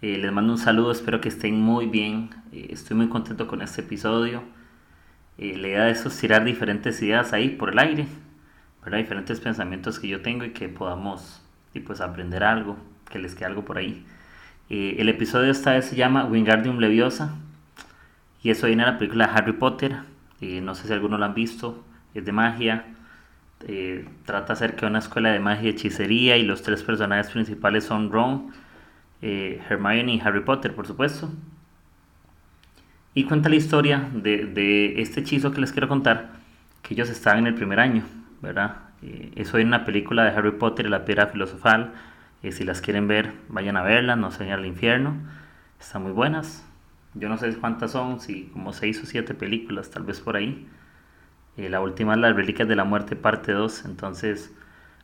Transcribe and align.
eh, 0.00 0.16
les 0.16 0.30
mando 0.32 0.52
un 0.52 0.58
saludo, 0.58 0.92
espero 0.92 1.20
que 1.20 1.28
estén 1.28 1.60
muy 1.60 1.86
bien. 1.86 2.30
Eh, 2.52 2.68
estoy 2.70 2.96
muy 2.96 3.08
contento 3.08 3.48
con 3.48 3.62
este 3.62 3.80
episodio. 3.80 4.44
Eh, 5.38 5.56
la 5.56 5.68
idea 5.68 5.84
de 5.84 5.90
eso 5.90 6.08
es 6.08 6.18
tirar 6.18 6.44
diferentes 6.44 7.02
ideas 7.02 7.32
ahí 7.32 7.50
por 7.50 7.70
el 7.70 7.78
aire, 7.80 8.06
¿verdad? 8.84 8.98
diferentes 8.98 9.40
pensamientos 9.40 9.98
que 9.98 10.08
yo 10.08 10.22
tengo 10.22 10.44
y 10.44 10.50
que 10.50 10.68
podamos 10.68 11.42
y 11.74 11.80
pues 11.80 12.00
aprender 12.00 12.44
algo, 12.44 12.76
que 13.10 13.18
les 13.18 13.34
quede 13.34 13.46
algo 13.46 13.64
por 13.64 13.78
ahí. 13.78 14.04
el 14.70 15.08
episodio 15.08 15.50
esta 15.50 15.72
vez 15.72 15.86
se 15.86 15.96
llama 15.96 16.24
Wingardium 16.26 16.78
Leviosa 16.78 17.34
y 18.42 18.50
eso 18.50 18.66
viene 18.66 18.84
de 18.84 18.92
la 18.92 18.98
película 18.98 19.26
Harry 19.26 19.52
Potter. 19.52 19.96
no 20.40 20.74
sé 20.74 20.86
si 20.88 20.92
algunos 20.92 21.18
lo 21.20 21.26
han 21.26 21.34
visto, 21.34 21.84
es 22.14 22.24
de 22.24 22.32
magia. 22.32 22.84
trata 24.24 24.52
acerca 24.54 24.82
de 24.82 24.86
una 24.88 25.00
escuela 25.00 25.30
de 25.32 25.40
magia 25.40 25.70
y 25.70 25.72
hechicería 25.72 26.36
y 26.36 26.44
los 26.44 26.62
tres 26.62 26.82
personajes 26.82 27.30
principales 27.30 27.84
son 27.84 28.10
Ron, 28.12 28.52
eh, 29.20 29.60
Hermione 29.68 30.14
y 30.14 30.20
Harry 30.20 30.40
Potter, 30.40 30.74
por 30.74 30.86
supuesto. 30.86 31.30
Y 33.14 33.24
cuenta 33.24 33.48
la 33.48 33.56
historia 33.56 34.08
de, 34.12 35.00
este 35.00 35.20
hechizo 35.20 35.50
que 35.52 35.60
les 35.60 35.72
quiero 35.72 35.88
contar, 35.88 36.30
que 36.82 36.94
ellos 36.94 37.08
estaban 37.10 37.40
en 37.40 37.46
el 37.48 37.54
primer 37.54 37.80
año, 37.80 38.04
¿verdad? 38.40 38.76
Eh, 39.02 39.32
eso 39.36 39.58
una 39.58 39.84
película 39.84 40.24
de 40.24 40.30
Harry 40.30 40.52
Potter 40.52 40.86
y 40.86 40.88
la 40.88 41.04
piedra 41.04 41.26
filosofal. 41.26 41.92
Eh, 42.42 42.52
si 42.52 42.64
las 42.64 42.80
quieren 42.80 43.08
ver, 43.08 43.32
vayan 43.48 43.76
a 43.76 43.82
verlas, 43.82 44.18
no 44.18 44.30
se 44.30 44.50
al 44.52 44.66
infierno. 44.66 45.16
Están 45.80 46.04
muy 46.04 46.12
buenas. 46.12 46.64
Yo 47.14 47.28
no 47.28 47.38
sé 47.38 47.52
cuántas 47.56 47.92
son, 47.92 48.20
si 48.20 48.44
como 48.52 48.72
seis 48.72 49.02
o 49.02 49.06
siete 49.06 49.34
películas, 49.34 49.90
tal 49.90 50.04
vez 50.04 50.20
por 50.20 50.36
ahí. 50.36 50.68
la 51.56 51.80
última 51.80 52.14
es 52.14 52.20
Las 52.20 52.36
Reliquias 52.36 52.68
de 52.68 52.76
la 52.76 52.84
Muerte, 52.84 53.16
parte 53.16 53.52
2. 53.52 53.84
Entonces, 53.86 54.54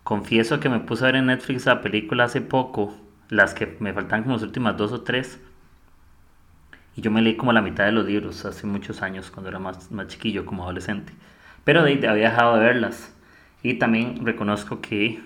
confieso 0.05 0.61
que 0.61 0.69
me 0.69 0.81
puse 0.81 1.05
a 1.05 1.07
ver 1.07 1.17
en 1.17 1.27
Netflix 1.27 1.67
la 1.67 1.81
película 1.81 2.25
hace 2.25 2.41
poco 2.41 2.95
las 3.29 3.55
que 3.55 3.77
me 3.81 3.93
faltan 3.93 4.23
como 4.23 4.35
las 4.35 4.43
últimas 4.43 4.77
dos 4.77 4.93
o 4.93 5.03
tres. 5.03 5.41
Y 6.97 7.03
yo 7.03 7.11
me 7.11 7.23
leí 7.23 7.37
como 7.37 7.53
la 7.53 7.63
mitad 7.63 7.85
de 7.85 7.93
los 7.93 8.07
libros 8.07 8.45
hace 8.45 8.67
muchos 8.67 9.03
años, 9.03 9.31
cuando 9.31 9.51
era 9.51 9.59
más, 9.59 9.91
más 9.91 10.07
chiquillo, 10.09 10.47
como 10.47 10.63
adolescente. 10.65 11.13
Pero 11.65 11.83
de, 11.83 11.93
había 12.09 12.31
dejado 12.31 12.55
de 12.57 12.61
verlas. 12.65 13.13
Y 13.63 13.75
también 13.75 14.25
reconozco 14.25 14.81
que 14.81 15.23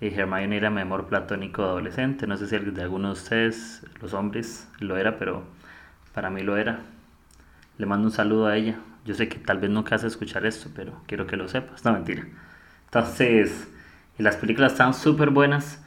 eh, 0.00 0.14
Hermione 0.16 0.56
era 0.56 0.70
mi 0.70 0.80
amor 0.80 1.06
platónico 1.06 1.62
de 1.62 1.68
adolescente. 1.68 2.26
No 2.26 2.36
sé 2.36 2.48
si 2.48 2.58
de 2.58 2.82
alguno 2.82 3.08
de 3.08 3.14
ustedes, 3.14 3.86
los 4.00 4.14
hombres, 4.14 4.68
lo 4.80 4.96
era, 4.96 5.18
pero 5.18 5.44
para 6.14 6.30
mí 6.30 6.42
lo 6.42 6.56
era. 6.56 6.80
Le 7.78 7.86
mando 7.86 8.08
un 8.08 8.12
saludo 8.12 8.46
a 8.46 8.56
ella. 8.56 8.76
Yo 9.04 9.14
sé 9.14 9.28
que 9.28 9.38
tal 9.38 9.58
vez 9.58 9.70
nunca 9.70 9.94
hace 9.94 10.06
escuchar 10.06 10.44
esto, 10.46 10.70
pero 10.74 10.92
quiero 11.06 11.26
que 11.26 11.36
lo 11.36 11.48
sepas. 11.48 11.84
No, 11.84 11.92
mentira. 11.92 12.26
Entonces, 12.86 13.68
las 14.18 14.36
películas 14.36 14.72
están 14.72 14.94
súper 14.94 15.30
buenas. 15.30 15.82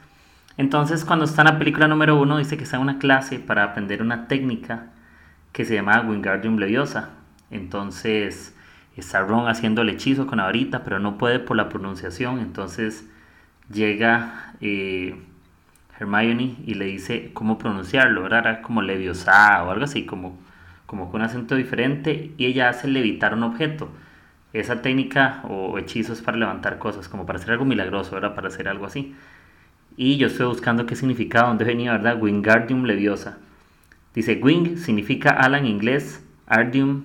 Entonces, 0.56 1.04
cuando 1.04 1.24
está 1.24 1.42
en 1.42 1.48
la 1.48 1.58
película 1.58 1.88
número 1.88 2.20
uno, 2.20 2.38
dice 2.38 2.56
que 2.56 2.64
está 2.64 2.76
en 2.76 2.82
una 2.82 2.98
clase 2.98 3.38
para 3.38 3.64
aprender 3.64 4.02
una 4.02 4.28
técnica 4.28 4.86
que 5.52 5.64
se 5.64 5.74
llama 5.74 6.00
Wingardium 6.00 6.56
Leviosa. 6.58 7.10
Entonces, 7.50 8.54
está 8.96 9.20
Ron 9.22 9.48
haciendo 9.48 9.82
el 9.82 9.90
hechizo 9.90 10.26
con 10.26 10.38
la 10.38 10.44
varita, 10.44 10.84
pero 10.84 10.98
no 10.98 11.18
puede 11.18 11.38
por 11.38 11.56
la 11.56 11.68
pronunciación. 11.68 12.40
Entonces, 12.40 13.08
llega 13.72 14.54
eh, 14.60 15.16
Hermione 15.98 16.56
y 16.66 16.74
le 16.74 16.86
dice 16.86 17.30
cómo 17.32 17.58
pronunciarlo, 17.58 18.22
¿verdad? 18.22 18.40
Era 18.40 18.62
como 18.62 18.82
Leviosa 18.82 19.62
o 19.64 19.70
algo 19.70 19.84
así, 19.84 20.04
como, 20.06 20.38
como 20.86 21.10
con 21.10 21.20
un 21.22 21.26
acento 21.26 21.56
diferente. 21.56 22.32
Y 22.36 22.46
ella 22.46 22.68
hace 22.68 22.88
levitar 22.88 23.34
un 23.34 23.42
objeto. 23.44 23.90
Esa 24.52 24.82
técnica 24.82 25.40
o 25.48 25.78
hechizo 25.78 26.12
es 26.12 26.20
para 26.20 26.36
levantar 26.36 26.78
cosas, 26.78 27.08
como 27.08 27.24
para 27.26 27.38
hacer 27.38 27.52
algo 27.52 27.64
milagroso, 27.64 28.14
¿verdad? 28.14 28.34
Para 28.34 28.48
hacer 28.48 28.68
algo 28.68 28.84
así. 28.86 29.14
Y 29.96 30.16
yo 30.16 30.28
estoy 30.28 30.46
buscando 30.46 30.86
qué 30.86 30.96
significaba, 30.96 31.48
dónde 31.48 31.64
venía, 31.64 31.92
¿verdad? 31.92 32.20
Wingardium 32.20 32.84
Leviosa. 32.84 33.38
Dice, 34.14 34.38
wing 34.42 34.76
significa 34.76 35.30
ala 35.30 35.58
en 35.58 35.66
inglés, 35.66 36.24
ardium 36.46 37.04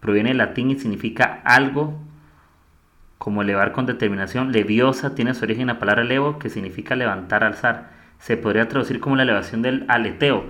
proviene 0.00 0.30
del 0.30 0.38
latín 0.38 0.70
y 0.70 0.78
significa 0.78 1.40
algo 1.44 1.98
como 3.18 3.42
elevar 3.42 3.72
con 3.72 3.86
determinación. 3.86 4.52
Leviosa 4.52 5.14
tiene 5.14 5.34
su 5.34 5.44
origen 5.44 5.62
en 5.62 5.66
la 5.68 5.78
palabra 5.78 6.04
levo, 6.04 6.38
que 6.38 6.48
significa 6.48 6.94
levantar, 6.94 7.44
alzar. 7.44 7.90
Se 8.18 8.36
podría 8.36 8.68
traducir 8.68 9.00
como 9.00 9.16
la 9.16 9.24
elevación 9.24 9.62
del 9.62 9.84
aleteo. 9.88 10.44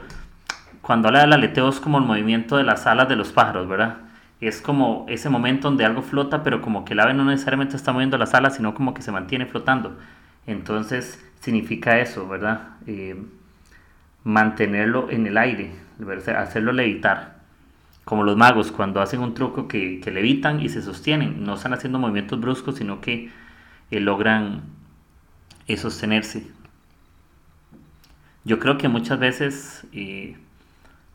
Cuando 0.82 1.08
habla 1.08 1.22
del 1.22 1.32
aleteo 1.32 1.68
es 1.68 1.80
como 1.80 1.98
el 1.98 2.04
movimiento 2.04 2.56
de 2.56 2.64
las 2.64 2.86
alas 2.86 3.08
de 3.08 3.16
los 3.16 3.32
pájaros, 3.32 3.66
¿verdad? 3.66 3.96
Es 4.40 4.60
como 4.60 5.06
ese 5.08 5.30
momento 5.30 5.68
donde 5.68 5.84
algo 5.84 6.02
flota, 6.02 6.42
pero 6.42 6.60
como 6.60 6.84
que 6.84 6.92
el 6.92 7.00
ave 7.00 7.14
no 7.14 7.24
necesariamente 7.24 7.76
está 7.76 7.92
moviendo 7.92 8.18
las 8.18 8.34
alas, 8.34 8.56
sino 8.56 8.74
como 8.74 8.92
que 8.92 9.02
se 9.02 9.10
mantiene 9.10 9.46
flotando. 9.46 9.96
Entonces 10.46 11.22
significa 11.40 11.98
eso, 12.00 12.28
¿verdad? 12.28 12.70
Eh, 12.86 13.16
mantenerlo 14.24 15.10
en 15.10 15.26
el 15.26 15.38
aire, 15.38 15.72
hacerlo 16.36 16.72
levitar. 16.72 17.36
Como 18.04 18.22
los 18.24 18.36
magos 18.36 18.70
cuando 18.70 19.00
hacen 19.00 19.20
un 19.20 19.34
truco 19.34 19.66
que, 19.68 20.00
que 20.00 20.10
levitan 20.10 20.60
y 20.60 20.68
se 20.68 20.82
sostienen, 20.82 21.44
no 21.44 21.54
están 21.54 21.72
haciendo 21.72 21.98
movimientos 21.98 22.40
bruscos, 22.40 22.76
sino 22.76 23.00
que 23.00 23.30
eh, 23.90 24.00
logran 24.00 24.62
eh, 25.66 25.76
sostenerse. 25.76 26.46
Yo 28.44 28.60
creo 28.60 28.78
que 28.78 28.88
muchas 28.88 29.18
veces 29.18 29.86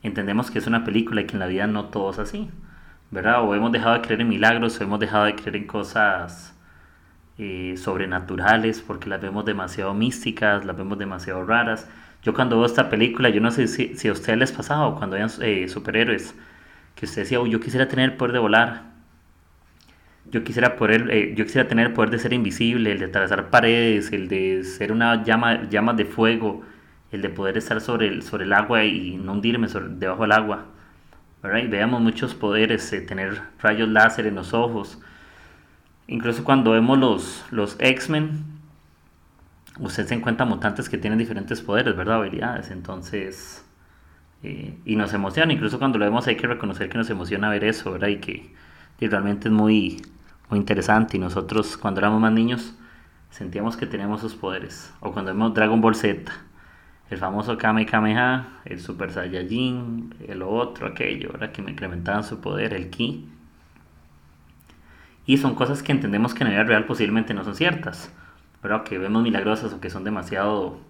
entendemos 0.04 0.52
que 0.52 0.60
es 0.60 0.68
una 0.68 0.84
película 0.84 1.22
y 1.22 1.26
que 1.26 1.34
en 1.34 1.40
la 1.40 1.48
vida 1.48 1.66
no 1.66 1.86
todo 1.86 2.12
es 2.12 2.20
así, 2.20 2.50
¿verdad? 3.10 3.42
O 3.44 3.56
hemos 3.56 3.72
dejado 3.72 3.96
de 3.96 4.02
creer 4.02 4.22
en 4.22 4.28
milagros, 4.28 4.80
o 4.80 4.84
hemos 4.84 5.00
dejado 5.00 5.26
de 5.26 5.36
creer 5.36 5.56
en 5.56 5.68
cosas 5.68 6.54
eh, 7.44 7.76
sobrenaturales 7.76 8.82
porque 8.82 9.10
las 9.10 9.20
vemos 9.20 9.46
demasiado 9.46 9.96
místicas, 9.96 10.64
las 10.64 10.78
vemos 10.78 11.00
demasiado 11.00 11.44
raras. 11.44 11.90
Yo 12.22 12.36
cuando 12.36 12.58
veo 12.58 12.68
esta 12.68 12.88
película, 12.88 13.30
yo 13.30 13.42
no 13.42 13.50
sé 13.50 13.68
si, 13.68 14.08
a 14.08 14.12
ustedes 14.12 14.38
les 14.38 14.52
pasaba 14.52 14.96
cuando 14.96 15.16
vean 15.16 15.32
eh, 15.42 15.68
superhéroes, 15.68 16.36
que 16.94 17.06
usted 17.06 17.24
decía, 17.24 17.40
yo 17.48 17.60
quisiera 17.60 17.88
tener 17.88 18.12
el 18.12 18.18
poder 18.18 18.34
de 18.34 18.40
volar, 18.40 18.84
yo 20.30 20.44
quisiera, 20.44 20.76
poder, 20.76 21.10
eh, 21.10 21.34
yo 21.36 21.46
quisiera 21.46 21.68
tener 21.68 21.88
el 21.88 21.94
poder 21.94 22.12
de 22.12 22.20
ser 22.20 22.32
invisible, 22.34 22.92
el 22.92 23.00
de 23.00 23.06
atravesar 23.06 23.50
paredes, 23.50 24.12
el 24.14 24.28
de 24.28 24.64
ser 24.64 24.92
una 24.92 25.24
llama, 25.24 25.68
llama 25.68 25.94
de 25.94 26.06
fuego, 26.06 26.62
el 27.12 27.24
de 27.24 27.30
poder 27.30 27.58
estar 27.58 27.82
sobre 27.82 28.08
el, 28.08 28.22
sobre 28.22 28.44
el 28.44 28.54
agua 28.54 28.84
y 28.86 29.18
no 29.18 29.34
hundirme 29.34 29.68
debajo 29.68 30.22
del 30.22 30.32
agua. 30.34 30.66
Y 31.44 31.68
veamos 31.68 32.02
muchos 32.02 32.36
poderes, 32.36 32.92
tener 33.08 33.42
rayos 33.62 33.90
láser 33.90 34.28
en 34.28 34.36
los 34.36 34.54
ojos, 34.54 35.02
Incluso 36.12 36.44
cuando 36.44 36.72
vemos 36.72 37.00
los, 37.00 37.46
los 37.52 37.78
X-Men, 37.80 38.44
usted 39.80 40.06
se 40.06 40.14
encuentra 40.14 40.46
mutantes 40.46 40.90
que 40.90 40.98
tienen 40.98 41.18
diferentes 41.18 41.62
poderes, 41.62 41.96
¿verdad? 41.96 42.18
Habilidades. 42.18 42.70
Entonces, 42.70 43.64
eh, 44.44 44.78
y 44.84 44.98
nos 44.98 45.14
emociona. 45.14 45.54
Incluso 45.54 45.80
cuando 45.80 45.98
lo 45.98 46.04
vemos 46.04 46.28
hay 46.28 46.36
que 46.36 46.48
reconocer 46.48 46.90
que 46.90 46.98
nos 46.98 47.10
emociona 47.10 47.50
ver 47.50 47.64
eso, 47.64 47.94
¿verdad? 47.94 48.10
Y 48.10 48.18
que, 48.18 48.54
realmente 49.00 49.48
es 49.48 49.54
muy, 49.54 50.02
muy 50.50 50.60
interesante. 50.60 51.16
Y 51.16 51.20
nosotros 51.22 51.78
cuando 51.78 52.02
éramos 52.02 52.20
más 52.20 52.34
niños 52.34 52.76
sentíamos 53.30 53.78
que 53.78 53.86
teníamos 53.86 54.20
esos 54.20 54.36
poderes. 54.36 54.94
O 55.00 55.14
cuando 55.14 55.32
vemos 55.32 55.54
Dragon 55.54 55.80
Ball 55.80 55.96
Z, 55.96 56.30
el 57.10 57.18
famoso 57.20 57.58
Kame 57.58 57.86
Kameha, 57.86 58.60
el 58.66 58.82
Super 58.82 59.14
Saiyajin, 59.14 60.14
el 60.28 60.42
otro, 60.42 60.88
aquello, 60.88 61.32
¿verdad? 61.32 61.54
Que 61.54 61.62
me 61.62 61.72
incrementaban 61.72 62.26
su 62.26 62.42
poder, 62.42 62.74
el 62.74 62.90
Ki 62.90 63.30
y 65.32 65.38
son 65.38 65.56
cosas 65.56 65.82
que 65.82 65.94
entendemos 65.94 66.34
que 66.34 66.44
en 66.44 66.50
la 66.50 66.56
vida 66.58 66.64
real 66.66 66.84
posiblemente 66.84 67.34
no 67.34 67.46
son 67.46 67.56
ciertas, 67.56 68.12
pero 68.62 68.84
que 68.84 68.98
vemos 68.98 69.24
milagrosas 69.24 69.72
o 69.72 69.80
que 69.80 69.90
son 69.90 70.04
demasiado 70.04 70.82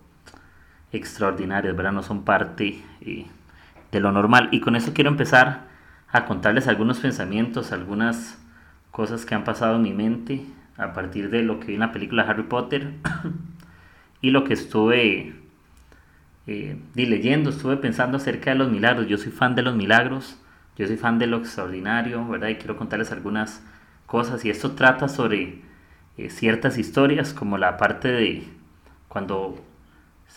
extraordinarias, 0.91 1.75
¿verdad? 1.75 1.91
No 1.91 2.01
son 2.01 2.23
parte 2.23 2.81
eh, 3.01 3.27
de 3.91 3.99
lo 3.99 4.11
normal. 4.11 4.49
Y 4.51 4.59
con 4.59 4.75
eso 4.75 4.93
quiero 4.95 5.11
empezar 5.11 5.67
a 6.11 6.25
contarles 6.25 6.67
algunos 6.67 6.97
pensamientos, 6.97 7.71
algunas 7.71 8.43
cosas 8.89 9.27
que 9.27 9.35
han 9.35 9.43
pasado 9.43 9.75
en 9.75 9.83
mi 9.83 9.93
mente 9.93 10.43
a 10.75 10.91
partir 10.93 11.29
de 11.29 11.43
lo 11.43 11.59
que 11.59 11.67
vi 11.67 11.73
en 11.75 11.81
la 11.81 11.91
película 11.91 12.23
Harry 12.23 12.41
Potter 12.41 12.93
y 14.23 14.31
lo 14.31 14.43
que 14.43 14.55
estuve 14.55 15.35
eh, 16.47 16.77
leyendo, 16.95 17.51
estuve 17.51 17.77
pensando 17.77 18.17
acerca 18.17 18.49
de 18.49 18.55
los 18.55 18.71
milagros. 18.71 19.05
Yo 19.05 19.19
soy 19.19 19.31
fan 19.31 19.53
de 19.53 19.61
los 19.61 19.75
milagros, 19.75 20.39
yo 20.79 20.87
soy 20.87 20.97
fan 20.97 21.19
de 21.19 21.27
lo 21.27 21.37
extraordinario, 21.37 22.27
¿verdad? 22.27 22.47
Y 22.47 22.55
quiero 22.55 22.75
contarles 22.75 23.11
algunas 23.11 23.61
cosas 24.11 24.43
y 24.43 24.49
esto 24.49 24.71
trata 24.71 25.07
sobre 25.07 25.61
eh, 26.17 26.29
ciertas 26.29 26.77
historias 26.77 27.33
como 27.33 27.57
la 27.57 27.77
parte 27.77 28.09
de 28.09 28.43
cuando 29.07 29.63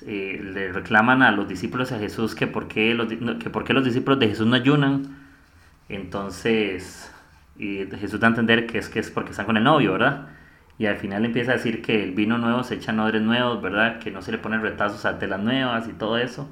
eh, 0.07 0.41
le 0.41 0.73
reclaman 0.73 1.23
a 1.23 1.33
los 1.33 1.49
discípulos 1.49 1.91
de 1.91 1.99
Jesús 1.99 2.37
que 2.37 2.47
por 2.47 2.69
qué 2.69 2.95
los, 2.95 3.09
que 3.09 3.51
por 3.51 3.65
qué 3.65 3.73
los 3.73 3.85
discípulos 3.85 4.21
de 4.21 4.29
Jesús 4.29 4.47
no 4.47 4.55
ayunan. 4.55 5.19
Entonces, 5.89 7.11
y 7.59 7.85
Jesús 7.99 8.21
da 8.21 8.29
a 8.29 8.31
entender 8.31 8.67
que 8.69 8.79
es 8.79 8.89
que 8.89 9.01
es 9.01 9.11
porque 9.11 9.33
están 9.33 9.47
con 9.47 9.57
el 9.57 9.65
novio, 9.65 9.93
¿verdad? 9.93 10.29
Y 10.79 10.87
al 10.87 10.97
final 10.97 11.25
empieza 11.25 11.51
a 11.53 11.57
decir 11.57 11.83
que 11.83 12.05
el 12.05 12.13
vino 12.13 12.39
nuevo 12.39 12.63
se 12.63 12.77
echa 12.77 12.93
en 12.93 13.01
odres 13.01 13.23
nuevos, 13.23 13.61
¿verdad? 13.61 13.99
Que 13.99 14.13
no 14.13 14.23
se 14.23 14.31
le 14.31 14.39
ponen 14.39 14.63
retazos 14.63 15.05
a 15.05 15.19
telas 15.19 15.41
nuevas 15.41 15.89
y 15.89 15.93
todo 15.95 16.17
eso. 16.19 16.49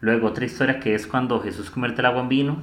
Luego 0.00 0.28
otra 0.28 0.46
historia 0.46 0.80
que 0.80 0.94
es 0.94 1.06
cuando 1.06 1.40
Jesús 1.40 1.70
convierte 1.70 2.00
el 2.00 2.06
agua 2.06 2.22
en 2.22 2.28
vino. 2.30 2.62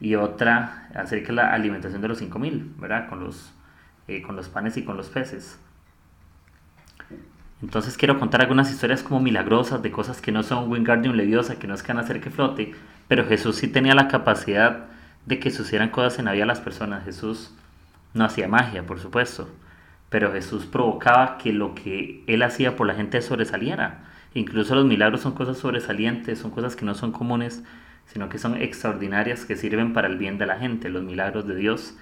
Y 0.00 0.14
otra 0.14 0.88
acerca 0.94 1.28
de 1.28 1.34
la 1.34 1.52
alimentación 1.52 2.00
de 2.00 2.08
los 2.08 2.18
5000, 2.18 2.74
¿verdad? 2.78 3.08
Con 3.08 3.20
los, 3.20 3.52
eh, 4.06 4.22
con 4.22 4.36
los 4.36 4.48
panes 4.48 4.76
y 4.76 4.84
con 4.84 4.96
los 4.96 5.08
peces. 5.08 5.58
Entonces 7.60 7.96
quiero 7.96 8.20
contar 8.20 8.40
algunas 8.40 8.70
historias 8.70 9.02
como 9.02 9.20
milagrosas 9.20 9.82
de 9.82 9.90
cosas 9.90 10.20
que 10.20 10.30
no 10.30 10.44
son 10.44 10.70
Wingardium 10.70 11.16
Leviosa, 11.16 11.58
que 11.58 11.66
no 11.66 11.74
es 11.74 11.82
que 11.82 11.88
van 11.88 11.98
a 11.98 12.02
hacer 12.02 12.20
que 12.20 12.30
flote, 12.30 12.72
pero 13.08 13.26
Jesús 13.26 13.56
sí 13.56 13.66
tenía 13.66 13.94
la 13.94 14.06
capacidad 14.06 14.86
de 15.26 15.40
que 15.40 15.50
sucedieran 15.50 15.90
cosas 15.90 16.18
en 16.18 16.26
la 16.26 16.32
vida 16.32 16.44
de 16.44 16.48
las 16.48 16.60
personas. 16.60 17.04
Jesús 17.04 17.52
no 18.14 18.24
hacía 18.24 18.46
magia, 18.46 18.86
por 18.86 19.00
supuesto, 19.00 19.48
pero 20.08 20.32
Jesús 20.32 20.66
provocaba 20.66 21.36
que 21.38 21.52
lo 21.52 21.74
que 21.74 22.22
él 22.28 22.42
hacía 22.42 22.76
por 22.76 22.86
la 22.86 22.94
gente 22.94 23.20
sobresaliera. 23.22 24.04
Incluso 24.34 24.76
los 24.76 24.84
milagros 24.84 25.22
son 25.22 25.32
cosas 25.32 25.58
sobresalientes, 25.58 26.38
son 26.38 26.52
cosas 26.52 26.76
que 26.76 26.84
no 26.84 26.94
son 26.94 27.10
comunes, 27.10 27.64
sino 28.12 28.28
que 28.28 28.38
son 28.38 28.56
extraordinarias, 28.60 29.44
que 29.44 29.56
sirven 29.56 29.92
para 29.92 30.08
el 30.08 30.18
bien 30.18 30.38
de 30.38 30.46
la 30.46 30.58
gente. 30.58 30.88
Los 30.88 31.04
milagros 31.04 31.46
de 31.46 31.54
Dios 31.54 31.94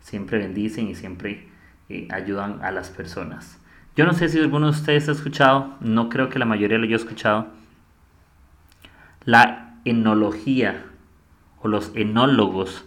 siempre 0.00 0.38
bendicen 0.38 0.88
y 0.88 0.94
siempre 0.94 1.48
eh, 1.88 2.08
ayudan 2.10 2.60
a 2.62 2.70
las 2.70 2.90
personas. 2.90 3.58
Yo 3.96 4.04
no 4.04 4.12
sé 4.12 4.28
si 4.28 4.38
alguno 4.38 4.66
de 4.66 4.72
ustedes 4.72 5.08
ha 5.08 5.12
escuchado, 5.12 5.76
no 5.80 6.08
creo 6.08 6.28
que 6.28 6.38
la 6.38 6.46
mayoría 6.46 6.78
lo 6.78 6.84
haya 6.84 6.96
escuchado, 6.96 7.48
la 9.24 9.76
enología 9.84 10.84
o 11.60 11.68
los 11.68 11.92
enólogos. 11.94 12.84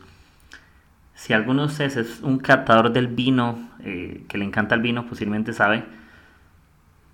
Si 1.14 1.32
alguno 1.32 1.62
de 1.62 1.68
ustedes 1.68 1.96
es 1.96 2.22
un 2.22 2.40
catador 2.40 2.92
del 2.92 3.08
vino, 3.08 3.70
eh, 3.80 4.26
que 4.28 4.38
le 4.38 4.46
encanta 4.46 4.76
el 4.76 4.82
vino, 4.82 5.06
posiblemente 5.06 5.54
sabe 5.54 5.86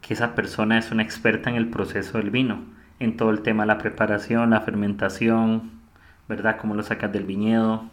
que 0.01 0.13
esa 0.13 0.33
persona 0.35 0.77
es 0.77 0.91
una 0.91 1.03
experta 1.03 1.49
en 1.49 1.55
el 1.55 1.67
proceso 1.67 2.17
del 2.17 2.31
vino, 2.31 2.63
en 3.01 3.17
todo 3.17 3.31
el 3.31 3.41
tema 3.41 3.63
de 3.63 3.67
la 3.67 3.77
preparación, 3.79 4.51
la 4.51 4.61
fermentación, 4.61 5.71
¿verdad? 6.29 6.57
Cómo 6.61 6.75
lo 6.75 6.83
sacas 6.83 7.11
del 7.11 7.25
viñedo, 7.25 7.89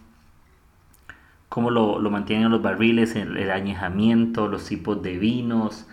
cómo 1.48 1.70
lo, 1.70 1.98
lo 1.98 2.10
mantienen 2.10 2.46
en 2.46 2.52
los 2.52 2.60
barriles, 2.60 3.16
el, 3.16 3.50
añejamiento, 3.50 4.48
los 4.48 4.66
tipos 4.66 5.02
de 5.02 5.18
vinos, 5.18 5.88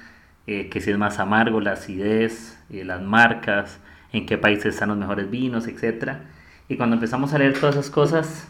eh, 0.47 0.67
que 0.69 0.81
si 0.81 0.91
es 0.91 0.97
más 0.97 1.19
amargo, 1.19 1.61
la 1.61 1.71
acidez, 1.71 2.61
eh, 2.69 2.83
las 2.83 3.01
marcas, 3.01 3.79
en 4.11 4.25
qué 4.25 4.37
países 4.37 4.73
están 4.73 4.89
los 4.89 4.97
mejores 4.97 5.31
vinos, 5.31 5.65
etc. 5.67 6.17
Y 6.67 6.75
cuando 6.75 6.95
empezamos 6.95 7.33
a 7.33 7.39
leer 7.39 7.53
todas 7.53 7.75
esas 7.75 7.89
cosas 7.89 8.49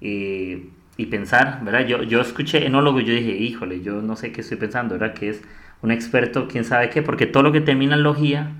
eh, 0.00 0.68
y 0.96 1.06
pensar, 1.06 1.60
¿verdad? 1.62 1.86
Yo, 1.86 2.02
yo 2.02 2.20
escuché 2.20 2.66
enólogo 2.66 3.00
y 3.00 3.04
yo 3.04 3.14
dije, 3.14 3.36
híjole, 3.36 3.82
yo 3.82 4.02
no 4.02 4.16
sé 4.16 4.32
qué 4.32 4.40
estoy 4.40 4.56
pensando, 4.58 4.98
¿verdad? 4.98 5.14
Que 5.14 5.28
es 5.28 5.42
un 5.80 5.92
experto, 5.92 6.48
quién 6.48 6.64
sabe 6.64 6.90
qué, 6.90 7.02
porque 7.02 7.26
todo 7.26 7.44
lo 7.44 7.52
que 7.52 7.60
termina 7.60 7.94
en 7.94 8.02
logía, 8.02 8.50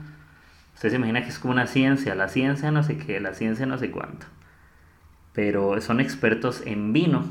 usted 0.76 0.90
se 0.90 0.96
imagina 0.96 1.22
que 1.22 1.30
es 1.30 1.38
como 1.38 1.54
una 1.54 1.66
ciencia, 1.66 2.14
la 2.14 2.28
ciencia 2.28 2.70
no 2.70 2.82
sé 2.82 2.98
qué, 2.98 3.18
la 3.18 3.32
ciencia 3.32 3.64
no 3.64 3.78
sé 3.78 3.90
cuánto. 3.90 4.26
Pero 5.32 5.80
son 5.80 6.00
expertos 6.00 6.62
en 6.66 6.92
vino 6.92 7.24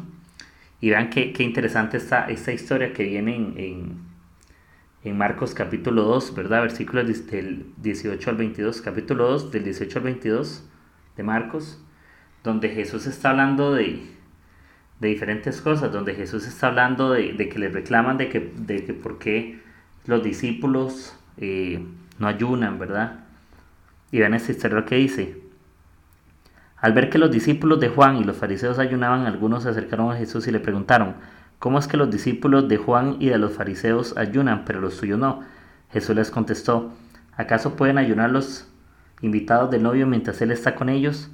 y 0.81 0.89
vean 0.89 1.12
qué, 1.12 1.31
qué 1.31 1.44
interesante 1.44 1.97
está 1.97 2.25
esta 2.27 2.51
historia 2.51 2.92
que 2.92 3.03
viene 3.03 3.36
en, 3.36 4.00
en, 5.03 5.18
Marcos 5.18 5.53
capítulo 5.53 6.06
2, 6.06 6.33
¿verdad? 6.33 6.62
Versículos 6.62 7.27
del 7.27 7.68
18 7.77 8.31
al 8.31 8.36
22, 8.36 8.81
capítulo 8.81 9.27
2 9.30 9.51
del 9.51 9.63
18 9.63 10.00
al 10.00 10.06
22 10.06 10.68
de 11.15 11.24
Marcos, 11.24 11.80
donde 12.44 12.69
Jesús 12.69 13.06
está 13.06 13.30
hablando 13.30 13.75
de, 13.75 14.07
de 15.00 15.07
diferentes 15.07 15.62
cosas, 15.62 15.91
donde 15.91 16.15
Jesús 16.15 16.48
está 16.48 16.68
hablando 16.68 17.12
de, 17.12 17.33
de, 17.33 17.48
que 17.48 17.59
le 17.59 17.69
reclaman 17.69 18.18
de 18.18 18.30
que, 18.30 18.39
de 18.39 18.86
que 18.86 18.95
por 18.95 19.19
qué 19.19 19.59
los 20.07 20.24
discípulos 20.24 21.15
eh, 21.38 21.86
no 22.18 22.27
ayunan, 22.27 22.80
¿verdad? 22.80 23.25
Y 24.12 24.19
vean 24.19 24.34
esta 24.34 24.52
historia 24.52 24.86
que 24.86 24.96
dice. 24.96 25.42
Al 26.78 26.94
ver 26.94 27.10
que 27.10 27.18
los 27.18 27.31
discípulos 27.31 27.80
de 27.80 27.90
Juan 27.90 28.18
y 28.18 28.24
los 28.24 28.38
fariseos 28.38 28.80
ayunaban, 28.80 29.25
algunos 29.25 29.63
se 29.63 29.69
acercaron 29.69 30.12
a 30.12 30.18
Jesús 30.18 30.48
y 30.48 30.52
le 30.52 30.60
preguntaron, 30.60 31.16
¿cómo 31.57 31.80
es 31.80 31.88
que 31.88 31.98
los 31.98 32.12
discípulos 32.12 32.68
de 32.68 32.78
Juan 32.78 33.18
y 33.19 33.30
de 33.30 33.38
los 33.38 33.54
fariseos 33.54 34.16
ayunan, 34.18 34.66
pero 34.66 34.81
los 34.81 34.98
tuyos 34.98 35.18
no? 35.18 35.42
Jesús 35.92 36.16
les 36.16 36.30
contestó, 36.30 36.92
¿acaso 37.36 37.75
pueden 37.75 37.98
ayunar 37.98 38.30
los 38.30 38.68
invitados 39.22 39.72
del 39.72 39.84
novio 39.84 40.06
mientras 40.06 40.42
él 40.42 40.51
está 40.51 40.75
con 40.75 40.90
ellos? 40.90 41.31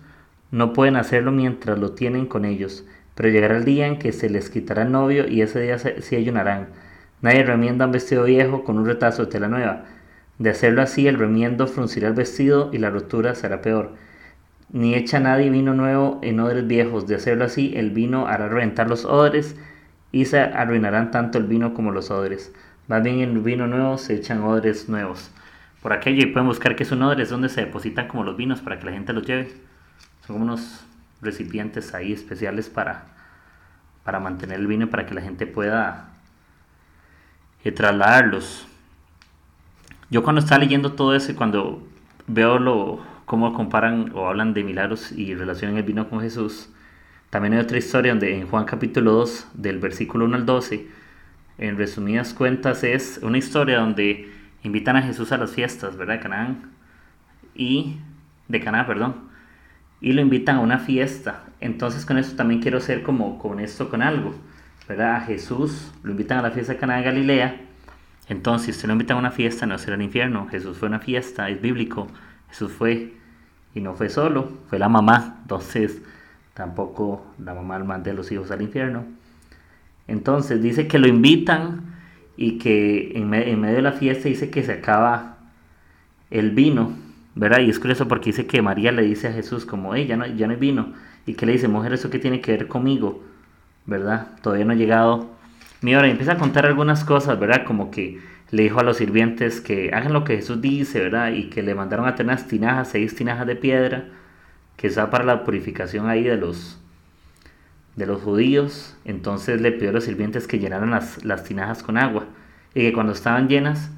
No 0.51 0.74
pueden 0.74 0.95
hacerlo 0.95 1.31
mientras 1.31 1.79
lo 1.79 1.94
tienen 1.94 2.27
con 2.27 2.45
ellos, 2.45 2.85
pero 3.15 3.29
llegará 3.29 3.57
el 3.57 3.65
día 3.65 3.88
en 3.88 4.00
que 4.00 4.12
se 4.12 4.29
les 4.29 4.50
quitará 4.50 4.83
el 4.83 4.91
novio 4.91 5.27
y 5.27 5.41
ese 5.41 5.62
día 5.62 5.77
sí 5.79 6.15
ayunarán. 6.15 6.67
Nadie 7.21 7.44
remienda 7.44 7.85
un 7.85 7.91
vestido 7.91 8.24
viejo 8.24 8.63
con 8.63 8.77
un 8.77 8.85
retazo 8.85 9.25
de 9.25 9.31
tela 9.31 9.47
nueva. 9.47 9.83
De 10.41 10.49
hacerlo 10.49 10.81
así, 10.81 11.07
el 11.07 11.17
remiendo 11.17 11.67
fruncirá 11.67 12.09
el 12.09 12.13
vestido 12.13 12.69
y 12.73 12.79
la 12.79 12.89
rotura 12.89 13.35
será 13.35 13.61
peor 13.61 13.91
ni 14.73 14.95
echa 14.95 15.19
nadie 15.19 15.49
vino 15.49 15.73
nuevo 15.73 16.19
en 16.23 16.39
odres 16.39 16.65
viejos. 16.65 17.07
De 17.07 17.15
hacerlo 17.15 17.45
así, 17.45 17.73
el 17.75 17.91
vino 17.91 18.27
hará 18.27 18.47
reventar 18.47 18.89
los 18.89 19.05
odres 19.05 19.55
y 20.11 20.25
se 20.25 20.39
arruinarán 20.39 21.11
tanto 21.11 21.38
el 21.38 21.45
vino 21.45 21.73
como 21.73 21.91
los 21.91 22.09
odres. 22.09 22.53
Más 22.88 23.03
bien 23.03 23.19
en 23.19 23.43
vino 23.43 23.67
nuevo 23.67 23.97
se 23.97 24.15
echan 24.15 24.41
odres 24.43 24.89
nuevos. 24.89 25.31
Por 25.81 25.93
aquello 25.93 26.23
y 26.23 26.27
pueden 26.27 26.47
buscar 26.47 26.75
que 26.75 26.83
es 26.83 26.91
un 26.91 26.99
donde 26.99 27.49
se 27.49 27.61
depositan 27.61 28.07
como 28.07 28.23
los 28.23 28.38
vinos 28.38 28.61
para 28.61 28.79
que 28.79 28.85
la 28.85 28.91
gente 28.91 29.13
los 29.13 29.25
lleve. 29.25 29.51
Son 30.25 30.41
unos 30.41 30.85
recipientes 31.21 31.93
ahí 31.93 32.13
especiales 32.13 32.69
para, 32.69 33.05
para 34.03 34.19
mantener 34.19 34.59
el 34.59 34.67
vino 34.67 34.85
y 34.85 34.88
para 34.88 35.05
que 35.05 35.15
la 35.15 35.21
gente 35.21 35.47
pueda 35.47 36.09
eh, 37.63 37.71
trasladarlos. 37.71 38.67
Yo 40.11 40.23
cuando 40.23 40.41
estaba 40.41 40.59
leyendo 40.59 40.91
todo 40.91 41.15
eso 41.15 41.33
cuando 41.37 41.87
veo 42.27 42.59
lo, 42.59 42.99
cómo 43.23 43.53
comparan 43.53 44.11
o 44.13 44.27
hablan 44.27 44.53
de 44.53 44.61
milagros 44.61 45.13
y 45.13 45.35
relacionan 45.35 45.77
el 45.77 45.83
vino 45.83 46.09
con 46.09 46.19
Jesús. 46.19 46.67
También 47.29 47.53
hay 47.53 47.61
otra 47.61 47.77
historia 47.77 48.11
donde 48.11 48.37
en 48.37 48.45
Juan 48.45 48.65
capítulo 48.65 49.13
2, 49.13 49.51
del 49.53 49.79
versículo 49.79 50.25
1 50.25 50.35
al 50.35 50.45
12, 50.45 50.85
en 51.59 51.77
resumidas 51.77 52.33
cuentas 52.33 52.83
es 52.83 53.21
una 53.23 53.37
historia 53.37 53.79
donde 53.79 54.29
invitan 54.63 54.97
a 54.97 55.01
Jesús 55.01 55.31
a 55.31 55.37
las 55.37 55.51
fiestas, 55.51 55.95
¿verdad? 55.95 56.19
De. 56.19 56.55
Y, 57.55 57.95
de 58.49 58.59
Canaán, 58.59 58.87
perdón. 58.87 59.15
Y 60.01 60.11
lo 60.11 60.21
invitan 60.21 60.57
a 60.57 60.59
una 60.59 60.79
fiesta. 60.79 61.45
Entonces 61.62 62.05
con 62.05 62.17
eso 62.17 62.36
también 62.36 62.62
quiero 62.62 62.81
ser 62.81 63.01
como 63.01 63.39
con 63.39 63.62
esto, 63.62 63.89
con 63.89 64.01
algo. 64.01 64.36
¿Verdad? 64.89 65.15
A 65.15 65.21
Jesús 65.21 65.89
lo 66.03 66.12
invitan 66.12 66.39
a 66.39 66.41
la 66.41 66.51
fiesta 66.51 66.74
de 66.74 66.79
Canaán 66.79 67.00
de 67.00 67.05
Galilea. 67.05 67.70
Entonces, 68.31 68.63
si 68.63 68.71
usted 68.71 68.88
lo 68.88 68.93
invita 68.93 69.13
a 69.13 69.17
una 69.17 69.31
fiesta, 69.31 69.65
no 69.65 69.77
será 69.77 69.97
el 69.97 70.01
infierno. 70.01 70.47
Jesús 70.47 70.77
fue 70.77 70.88
a 70.88 70.91
una 70.91 71.00
fiesta, 71.00 71.50
es 71.50 71.61
bíblico. 71.61 72.07
Jesús 72.47 72.71
fue 72.71 73.11
y 73.75 73.81
no 73.81 73.93
fue 73.93 74.07
solo, 74.07 74.53
fue 74.69 74.79
la 74.79 74.88
mamá. 74.88 75.39
Entonces 75.41 76.01
tampoco 76.53 77.25
la 77.43 77.53
mamá 77.53 77.77
manda 77.79 78.09
a 78.09 78.13
los 78.13 78.31
hijos 78.31 78.50
al 78.50 78.61
infierno. 78.61 79.03
Entonces 80.07 80.63
dice 80.63 80.88
que 80.88 80.97
lo 80.97 81.09
invitan 81.09 81.93
y 82.38 82.57
que 82.57 83.11
en, 83.15 83.29
medio 83.29 83.75
de 83.75 83.81
la 83.81 83.91
fiesta 83.91 84.29
dice 84.29 84.50
que 84.50 84.63
se 84.63 84.71
acaba 84.71 85.35
el 86.29 86.51
vino, 86.51 86.93
¿verdad? 87.35 87.59
Y 87.59 87.69
es 87.69 87.79
curioso 87.79 88.07
porque 88.07 88.27
dice 88.29 88.47
que 88.47 88.61
María 88.61 88.93
le 88.93 89.01
dice 89.01 89.27
a 89.27 89.33
Jesús 89.33 89.65
como, 89.65 89.93
hey, 89.93 90.07
ya 90.07 90.15
no, 90.15 90.25
ya 90.25 90.47
no 90.47 90.53
hay 90.53 90.59
vino. 90.59 90.93
Y 91.25 91.33
que 91.33 91.45
le 91.45 91.51
dice, 91.51 91.67
mujer, 91.67 91.91
¿eso 91.91 92.09
qué 92.09 92.17
tiene 92.17 92.39
que 92.39 92.53
ver 92.53 92.69
conmigo? 92.69 93.25
¿Verdad? 93.85 94.29
Todavía 94.41 94.63
no 94.63 94.71
ha 94.71 94.77
llegado 94.77 95.40
mi 95.81 95.95
hora. 95.95 96.07
Y 96.07 96.11
empieza 96.11 96.33
a 96.33 96.38
contar 96.38 96.65
algunas 96.65 97.03
cosas, 97.03 97.39
¿verdad? 97.39 97.65
Como 97.65 97.91
que 97.91 98.19
le 98.51 98.63
dijo 98.63 98.79
a 98.79 98.83
los 98.83 98.97
sirvientes 98.97 99.61
que 99.61 99.91
hagan 99.93 100.13
lo 100.13 100.23
que 100.23 100.35
Jesús 100.35 100.61
dice, 100.61 101.00
¿verdad? 101.00 101.31
Y 101.31 101.50
que 101.50 101.63
le 101.63 101.75
mandaron 101.75 102.07
a 102.07 102.15
tener 102.15 102.33
unas 102.33 102.47
tinajas, 102.47 102.89
seis 102.89 103.15
tinajas 103.15 103.47
de 103.47 103.55
piedra, 103.55 104.05
que 104.77 104.88
está 104.88 105.09
para 105.09 105.23
la 105.23 105.43
purificación 105.43 106.09
ahí 106.09 106.23
de 106.23 106.38
los, 106.38 106.79
de 107.95 108.05
los 108.05 108.21
judíos. 108.21 108.97
Entonces 109.05 109.61
le 109.61 109.71
pidió 109.71 109.89
a 109.89 109.93
los 109.93 110.03
sirvientes 110.03 110.47
que 110.47 110.59
llenaran 110.59 110.91
las, 110.91 111.23
las 111.23 111.43
tinajas 111.43 111.83
con 111.83 111.97
agua. 111.97 112.25
Y 112.73 112.81
que 112.81 112.93
cuando 112.93 113.13
estaban 113.13 113.47
llenas, 113.47 113.91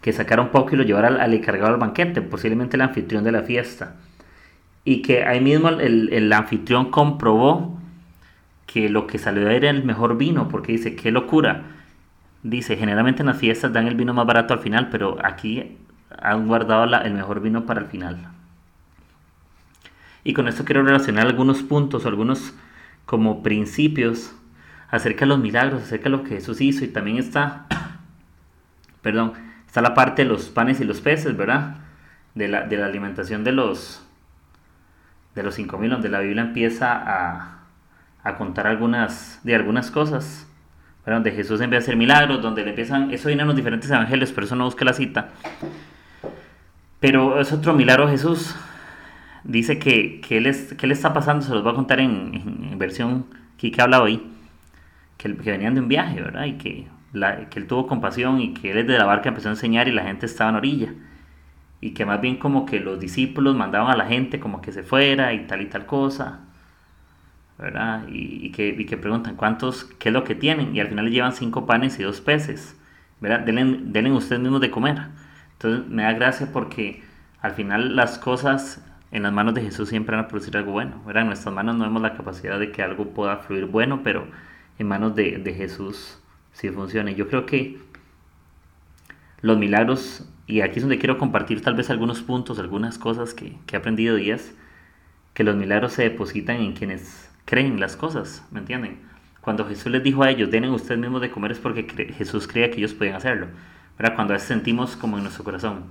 que 0.00 0.12
sacara 0.12 0.42
un 0.42 0.50
poco 0.50 0.74
y 0.74 0.78
lo 0.78 0.84
llevara 0.84 1.08
al, 1.08 1.20
al 1.20 1.34
encargado 1.34 1.70
del 1.72 1.80
banquete, 1.80 2.22
posiblemente 2.22 2.76
el 2.76 2.82
anfitrión 2.82 3.24
de 3.24 3.32
la 3.32 3.42
fiesta. 3.42 3.96
Y 4.84 5.02
que 5.02 5.24
ahí 5.24 5.40
mismo 5.40 5.68
el, 5.68 6.12
el 6.12 6.32
anfitrión 6.32 6.92
comprobó 6.92 7.76
que 8.76 8.90
lo 8.90 9.06
que 9.06 9.16
salió 9.16 9.48
era 9.48 9.70
el 9.70 9.84
mejor 9.84 10.18
vino, 10.18 10.48
porque 10.48 10.72
dice, 10.72 10.94
qué 10.96 11.10
locura 11.10 11.62
Dice, 12.42 12.76
generalmente 12.76 13.22
en 13.22 13.26
las 13.26 13.38
fiestas 13.38 13.72
dan 13.72 13.86
el 13.86 13.94
vino 13.94 14.12
más 14.12 14.26
barato 14.26 14.52
al 14.52 14.60
final, 14.60 14.90
pero 14.90 15.16
aquí 15.24 15.78
han 16.10 16.46
guardado 16.46 16.84
el 16.84 17.14
mejor 17.14 17.40
vino 17.40 17.64
para 17.64 17.80
el 17.80 17.86
final. 17.86 18.18
Y 20.24 20.34
con 20.34 20.46
esto 20.46 20.66
quiero 20.66 20.82
relacionar 20.82 21.26
algunos 21.26 21.62
puntos, 21.62 22.04
algunos 22.04 22.52
como 23.06 23.42
principios 23.42 24.36
acerca 24.90 25.20
de 25.20 25.30
los 25.30 25.38
milagros, 25.38 25.82
acerca 25.82 26.04
de 26.04 26.10
lo 26.10 26.22
que 26.22 26.34
Jesús 26.34 26.60
hizo 26.60 26.84
y 26.84 26.88
también 26.88 27.16
está, 27.16 27.64
perdón, 29.00 29.32
está 29.66 29.80
la 29.80 29.94
parte 29.94 30.22
de 30.22 30.28
los 30.28 30.50
panes 30.50 30.82
y 30.82 30.84
los 30.84 31.00
peces, 31.00 31.34
¿verdad? 31.34 31.78
De 32.34 32.46
la, 32.46 32.66
de 32.66 32.76
la 32.76 32.84
alimentación 32.84 33.42
de 33.42 33.52
los 33.52 34.06
de 35.34 35.42
los 35.42 35.54
5000 35.54 35.90
donde 35.90 36.10
la 36.10 36.20
Biblia 36.20 36.42
empieza 36.42 36.92
a, 36.92 37.55
a 38.26 38.36
contar 38.36 38.66
algunas 38.66 39.40
de 39.44 39.54
algunas 39.54 39.90
cosas 39.90 40.46
donde 41.14 41.30
Jesús 41.30 41.60
empieza 41.60 41.82
a 41.82 41.84
hacer 41.84 41.96
milagros, 41.96 42.42
donde 42.42 42.64
le 42.64 42.70
empiezan, 42.70 43.12
eso 43.12 43.28
viene 43.28 43.42
en 43.42 43.48
los 43.48 43.56
diferentes 43.56 43.88
evangelios, 43.88 44.32
pero 44.32 44.46
eso 44.46 44.56
no 44.56 44.64
busca 44.64 44.84
la 44.84 44.92
cita. 44.92 45.30
Pero 46.98 47.40
es 47.40 47.52
otro 47.52 47.74
milagro 47.74 48.08
Jesús. 48.08 48.56
Dice 49.44 49.78
que, 49.78 50.20
que, 50.20 50.38
él 50.38 50.46
es, 50.46 50.74
que 50.74 50.90
está 50.90 51.12
pasando, 51.12 51.44
se 51.44 51.54
los 51.54 51.62
voy 51.62 51.72
a 51.72 51.76
contar 51.76 52.00
en, 52.00 52.68
en, 52.72 52.78
versión 52.78 53.26
que, 53.56 53.70
que 53.70 53.80
habla 53.80 54.02
hoy, 54.02 54.20
que, 55.16 55.36
que, 55.36 55.52
venían 55.52 55.74
de 55.74 55.80
un 55.80 55.88
viaje, 55.88 56.20
¿verdad? 56.20 56.46
Y 56.46 56.54
que, 56.54 56.88
la, 57.12 57.48
que 57.48 57.60
él 57.60 57.68
tuvo 57.68 57.86
compasión 57.86 58.40
y 58.40 58.52
que 58.52 58.72
él 58.72 58.84
desde 58.84 58.98
la 58.98 59.04
barca 59.04 59.28
empezó 59.28 59.48
a 59.48 59.52
enseñar 59.52 59.86
y 59.86 59.92
la 59.92 60.02
gente 60.02 60.26
estaba 60.26 60.50
en 60.50 60.56
orilla. 60.56 60.94
Y 61.80 61.90
que 61.90 62.04
más 62.04 62.20
bien 62.20 62.38
como 62.38 62.66
que 62.66 62.80
los 62.80 62.98
discípulos 62.98 63.54
mandaban 63.54 63.92
a 63.92 63.96
la 63.96 64.06
gente 64.06 64.40
como 64.40 64.60
que 64.60 64.72
se 64.72 64.82
fuera 64.82 65.32
y 65.32 65.46
tal 65.46 65.60
y 65.60 65.66
tal 65.66 65.86
cosa. 65.86 66.45
¿Verdad? 67.58 68.04
Y, 68.08 68.50
que, 68.52 68.68
y, 68.68 68.86
que, 68.86 68.96
preguntan 68.96 69.36
cuántos, 69.36 69.84
qué 69.98 70.10
es 70.10 70.12
lo 70.12 70.24
que 70.24 70.34
tienen, 70.34 70.74
y 70.76 70.80
al 70.80 70.88
final 70.88 71.06
le 71.06 71.10
llevan 71.10 71.32
cinco 71.32 71.66
panes 71.66 71.98
y 71.98 72.02
dos 72.02 72.20
peces, 72.20 72.76
¿verdad? 73.20 73.40
Denle, 73.40 73.78
denle 73.82 74.12
ustedes 74.12 74.40
mismos 74.40 74.60
de 74.60 74.70
comer. 74.70 74.98
Entonces 75.52 75.88
me 75.88 76.02
da 76.02 76.12
gracia 76.12 76.50
porque 76.52 77.02
al 77.40 77.52
final 77.52 77.96
las 77.96 78.18
cosas 78.18 78.82
en 79.10 79.22
las 79.22 79.32
manos 79.32 79.54
de 79.54 79.62
Jesús 79.62 79.88
siempre 79.88 80.16
van 80.16 80.26
a 80.26 80.28
producir 80.28 80.56
algo 80.56 80.72
bueno, 80.72 81.02
¿verdad? 81.06 81.22
En 81.22 81.28
nuestras 81.28 81.54
manos 81.54 81.76
no 81.76 81.84
vemos 81.84 82.02
la 82.02 82.14
capacidad 82.14 82.58
de 82.58 82.72
que 82.72 82.82
algo 82.82 83.10
pueda 83.10 83.38
fluir 83.38 83.66
bueno, 83.66 84.02
pero 84.02 84.26
en 84.78 84.88
manos 84.88 85.14
de, 85.14 85.38
de 85.38 85.54
Jesús 85.54 86.18
sí 86.52 86.68
funciona. 86.70 87.10
Y 87.10 87.14
yo 87.14 87.28
creo 87.28 87.46
que 87.46 87.78
los 89.40 89.56
milagros, 89.58 90.28
y 90.46 90.60
aquí 90.60 90.76
es 90.76 90.82
donde 90.82 90.98
quiero 90.98 91.18
compartir 91.18 91.62
tal 91.62 91.74
vez 91.74 91.88
algunos 91.88 92.20
puntos, 92.22 92.58
algunas 92.58 92.98
cosas 92.98 93.32
que, 93.32 93.56
que 93.66 93.76
he 93.76 93.78
aprendido 93.78 94.16
días, 94.16 94.52
que 95.34 95.44
los 95.44 95.56
milagros 95.56 95.92
se 95.92 96.02
depositan 96.02 96.56
en 96.56 96.72
quienes 96.72 97.30
creen 97.46 97.80
las 97.80 97.96
cosas, 97.96 98.44
¿me 98.50 98.60
entienden? 98.60 99.00
Cuando 99.40 99.64
Jesús 99.64 99.90
les 99.90 100.02
dijo 100.02 100.22
a 100.22 100.30
ellos, 100.30 100.50
den 100.50 100.66
ustedes 100.66 101.00
mismos 101.00 101.22
de 101.22 101.30
comer, 101.30 101.52
es 101.52 101.58
porque 101.58 101.84
Jesús 102.18 102.46
creía 102.46 102.70
que 102.70 102.78
ellos 102.78 102.92
podían 102.92 103.14
hacerlo. 103.14 103.46
¿verdad? 103.96 104.14
Cuando 104.14 104.34
a 104.34 104.36
veces 104.36 104.48
sentimos 104.48 104.96
como 104.96 105.16
en 105.16 105.22
nuestro 105.22 105.44
corazón, 105.44 105.84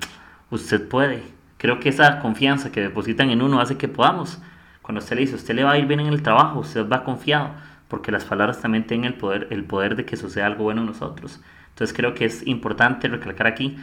usted 0.51 0.87
puede. 0.87 1.23
Creo 1.57 1.79
que 1.79 1.89
esa 1.89 2.19
confianza 2.19 2.71
que 2.71 2.81
depositan 2.81 3.29
en 3.29 3.41
uno 3.41 3.59
hace 3.59 3.77
que 3.77 3.87
podamos. 3.87 4.39
Cuando 4.81 4.99
usted 4.99 5.15
le 5.15 5.21
dice, 5.21 5.35
usted 5.35 5.55
le 5.55 5.63
va 5.63 5.71
a 5.71 5.77
ir 5.77 5.87
bien 5.87 6.01
en 6.01 6.07
el 6.07 6.21
trabajo, 6.21 6.59
usted 6.59 6.87
va 6.87 7.03
confiado, 7.03 7.51
porque 7.87 8.11
las 8.11 8.25
palabras 8.25 8.61
también 8.61 8.85
tienen 8.85 9.05
el 9.05 9.13
poder, 9.15 9.47
el 9.49 9.63
poder 9.63 9.95
de 9.95 10.05
que 10.05 10.17
suceda 10.17 10.45
algo 10.45 10.65
bueno 10.65 10.81
en 10.81 10.87
nosotros. 10.87 11.41
Entonces 11.69 11.95
creo 11.95 12.13
que 12.13 12.25
es 12.25 12.45
importante 12.45 13.07
recalcar 13.07 13.47
aquí, 13.47 13.77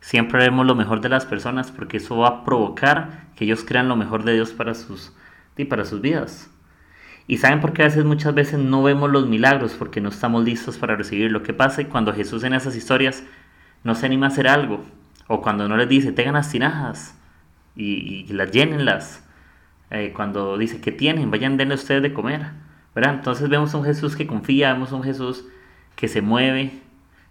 siempre 0.00 0.40
vemos 0.40 0.66
lo 0.66 0.74
mejor 0.74 1.00
de 1.00 1.08
las 1.08 1.26
personas, 1.26 1.70
porque 1.70 1.98
eso 1.98 2.16
va 2.18 2.28
a 2.28 2.44
provocar 2.44 3.26
que 3.36 3.44
ellos 3.44 3.64
crean 3.64 3.88
lo 3.88 3.96
mejor 3.96 4.24
de 4.24 4.34
Dios 4.34 4.52
para 4.52 4.74
sus, 4.74 5.12
y 5.56 5.64
para 5.64 5.84
sus 5.84 6.00
vidas. 6.00 6.50
Y 7.30 7.36
saben 7.36 7.60
por 7.60 7.74
qué 7.74 7.82
a 7.82 7.84
veces 7.84 8.06
muchas 8.06 8.34
veces 8.34 8.58
no 8.58 8.82
vemos 8.82 9.10
los 9.10 9.28
milagros 9.28 9.74
porque 9.78 10.00
no 10.00 10.08
estamos 10.08 10.44
listos 10.44 10.78
para 10.78 10.96
recibir 10.96 11.30
lo 11.30 11.42
que 11.42 11.52
pasa 11.52 11.84
cuando 11.84 12.14
Jesús 12.14 12.42
en 12.42 12.54
esas 12.54 12.74
historias 12.74 13.22
no 13.84 13.94
se 13.94 14.06
anima 14.06 14.26
a 14.26 14.30
hacer 14.30 14.48
algo 14.48 14.82
o 15.26 15.42
cuando 15.42 15.68
no 15.68 15.76
les 15.76 15.90
dice 15.90 16.10
tengan 16.10 16.34
las 16.34 16.50
tinajas 16.50 17.14
y, 17.76 18.24
las 18.32 18.50
llénenlas 18.50 19.22
eh, 19.90 20.12
cuando 20.16 20.56
dice 20.56 20.80
que 20.80 20.90
tienen 20.90 21.30
vayan 21.30 21.58
denle 21.58 21.74
ustedes 21.74 22.02
de 22.02 22.14
comer 22.14 22.46
¿verdad? 22.94 23.14
entonces 23.14 23.48
vemos 23.50 23.74
un 23.74 23.84
Jesús 23.84 24.16
que 24.16 24.26
confía 24.26 24.72
vemos 24.72 24.92
un 24.92 25.02
Jesús 25.02 25.44
que 25.96 26.08
se 26.08 26.22
mueve 26.22 26.72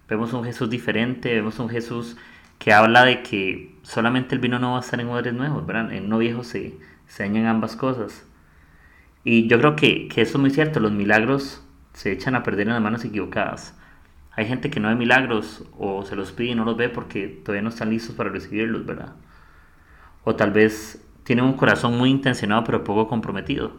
vemos 0.07 0.31
un 0.31 0.43
Jesús 0.43 0.69
diferente 0.69 1.33
vemos 1.33 1.57
un 1.57 1.69
Jesús 1.69 2.17
que 2.59 2.71
habla 2.71 3.03
de 3.03 3.23
que 3.23 3.75
solamente 3.81 4.35
el 4.35 4.41
vino 4.41 4.59
no 4.59 4.73
va 4.73 4.77
a 4.77 4.81
estar 4.81 5.01
en 5.01 5.09
odres 5.09 5.33
nuevos 5.33 5.65
¿verdad? 5.65 5.91
en 5.91 6.05
uno 6.05 6.19
viejo 6.19 6.43
se, 6.43 6.77
se 7.07 7.23
dañan 7.23 7.47
ambas 7.47 7.75
cosas 7.75 8.26
y 9.29 9.47
yo 9.47 9.59
creo 9.59 9.75
que, 9.75 10.07
que 10.07 10.21
eso 10.21 10.37
es 10.37 10.39
muy 10.39 10.51
cierto, 10.51 10.79
los 10.79 10.93
milagros 10.93 11.61
se 11.91 12.13
echan 12.13 12.33
a 12.33 12.43
perder 12.43 12.67
en 12.67 12.73
las 12.75 12.81
manos 12.81 13.03
equivocadas. 13.03 13.77
Hay 14.31 14.45
gente 14.45 14.69
que 14.69 14.79
no 14.79 14.87
ve 14.87 14.95
milagros 14.95 15.65
o 15.77 16.05
se 16.05 16.15
los 16.15 16.31
pide 16.31 16.51
y 16.51 16.55
no 16.55 16.63
los 16.63 16.77
ve 16.77 16.87
porque 16.87 17.27
todavía 17.27 17.61
no 17.61 17.67
están 17.67 17.89
listos 17.89 18.15
para 18.15 18.29
recibirlos, 18.29 18.85
¿verdad? 18.85 19.15
O 20.23 20.37
tal 20.37 20.51
vez 20.51 21.05
tienen 21.25 21.43
un 21.43 21.57
corazón 21.57 21.97
muy 21.97 22.09
intencionado 22.09 22.63
pero 22.63 22.85
poco 22.85 23.09
comprometido. 23.09 23.73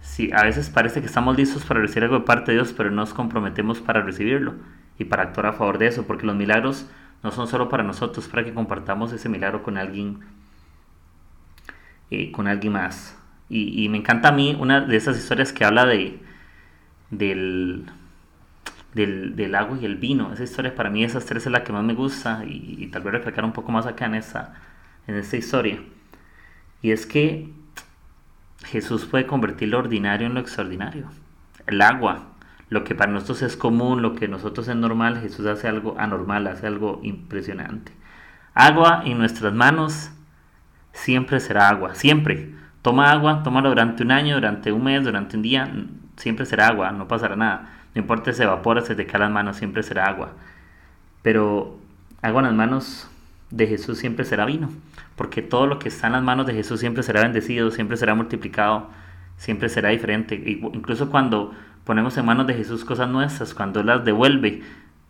Sí, 0.00 0.32
a 0.32 0.42
veces 0.42 0.68
parece 0.68 0.98
que 1.00 1.06
estamos 1.06 1.36
listos 1.36 1.64
para 1.64 1.78
recibir 1.80 2.02
algo 2.02 2.18
de 2.18 2.24
parte 2.24 2.50
de 2.50 2.58
Dios, 2.58 2.74
pero 2.76 2.90
no 2.90 2.96
nos 2.96 3.14
comprometemos 3.14 3.78
para 3.80 4.02
recibirlo 4.02 4.54
y 4.98 5.04
para 5.04 5.22
actuar 5.22 5.46
a 5.46 5.52
favor 5.52 5.78
de 5.78 5.86
eso, 5.86 6.08
porque 6.08 6.26
los 6.26 6.34
milagros 6.34 6.88
no 7.22 7.30
son 7.30 7.46
solo 7.46 7.68
para 7.68 7.84
nosotros, 7.84 8.26
para 8.26 8.42
que 8.42 8.52
compartamos 8.52 9.12
ese 9.12 9.28
milagro 9.28 9.62
con 9.62 9.78
alguien, 9.78 10.24
eh, 12.10 12.32
con 12.32 12.48
alguien 12.48 12.72
más. 12.72 13.16
Y, 13.48 13.88
me 13.88 13.98
encanta 13.98 14.28
a 14.28 14.32
mí 14.32 14.56
una 14.58 14.80
de 14.80 14.96
esas 14.96 15.16
historias 15.16 15.52
que 15.52 15.64
habla 15.64 15.86
de 15.86 16.18
del, 17.10 17.86
del, 18.92 19.54
agua 19.54 19.78
y 19.80 19.84
el 19.84 19.96
vino. 19.96 20.32
Esa 20.32 20.44
historia 20.44 20.74
para 20.74 20.90
mí, 20.90 21.04
esas 21.04 21.26
tres 21.26 21.46
es 21.46 21.52
la 21.52 21.62
que 21.62 21.72
más 21.72 21.84
me 21.84 21.94
gusta 21.94 22.44
y, 22.44 22.88
tal 22.88 23.02
vez 23.02 23.12
reflejar 23.12 23.44
un 23.44 23.52
poco 23.52 23.70
más 23.70 23.86
acá 23.86 24.06
en 24.06 24.16
esa, 24.16 24.54
en 25.06 25.16
esta 25.16 25.36
historia. 25.36 25.80
Y 26.82 26.90
es 26.90 27.06
que 27.06 27.52
Jesús 28.64 29.04
puede 29.06 29.26
convertir 29.26 29.68
lo 29.68 29.78
ordinario 29.78 30.26
en 30.26 30.34
lo 30.34 30.40
extraordinario. 30.40 31.08
El 31.66 31.82
agua, 31.82 32.28
lo 32.68 32.84
que 32.84 32.94
para 32.94 33.12
nosotros 33.12 33.42
es 33.42 33.56
común, 33.56 34.02
lo 34.02 34.14
que 34.14 34.28
nosotros 34.28 34.66
es 34.68 34.76
normal, 34.76 35.20
Jesús 35.20 35.46
hace 35.46 35.68
algo 35.68 35.96
anormal, 35.98 36.46
hace 36.48 36.66
algo 36.66 37.00
impresionante. 37.02 37.92
Agua 38.54 39.02
en 39.04 39.18
nuestras 39.18 39.52
manos 39.52 40.10
siempre 40.92 41.40
será 41.40 41.68
agua, 41.68 41.94
siempre. 41.94 42.55
Toma 42.86 43.10
agua, 43.10 43.42
tómalo 43.42 43.70
durante 43.70 44.04
un 44.04 44.12
año, 44.12 44.36
durante 44.36 44.70
un 44.70 44.84
mes, 44.84 45.02
durante 45.02 45.36
un 45.36 45.42
día, 45.42 45.68
siempre 46.14 46.46
será 46.46 46.68
agua, 46.68 46.92
no 46.92 47.08
pasará 47.08 47.34
nada. 47.34 47.68
No 47.92 48.00
importa 48.00 48.30
si 48.30 48.36
se 48.36 48.44
evapora, 48.44 48.80
se 48.80 48.94
te 48.94 49.06
cae 49.06 49.22
las 49.22 49.30
manos, 49.32 49.56
siempre 49.56 49.82
será 49.82 50.06
agua. 50.06 50.34
Pero 51.20 51.80
agua 52.22 52.42
en 52.42 52.46
las 52.46 52.54
manos 52.54 53.10
de 53.50 53.66
Jesús 53.66 53.98
siempre 53.98 54.24
será 54.24 54.44
vino, 54.44 54.70
porque 55.16 55.42
todo 55.42 55.66
lo 55.66 55.80
que 55.80 55.88
está 55.88 56.06
en 56.06 56.12
las 56.12 56.22
manos 56.22 56.46
de 56.46 56.54
Jesús 56.54 56.78
siempre 56.78 57.02
será 57.02 57.22
bendecido, 57.22 57.72
siempre 57.72 57.96
será 57.96 58.14
multiplicado, 58.14 58.88
siempre 59.36 59.68
será 59.68 59.88
diferente. 59.88 60.36
Incluso 60.46 61.10
cuando 61.10 61.54
ponemos 61.82 62.16
en 62.18 62.24
manos 62.24 62.46
de 62.46 62.54
Jesús 62.54 62.84
cosas 62.84 63.08
nuestras, 63.08 63.52
cuando 63.52 63.82
las 63.82 64.04
devuelve, 64.04 64.62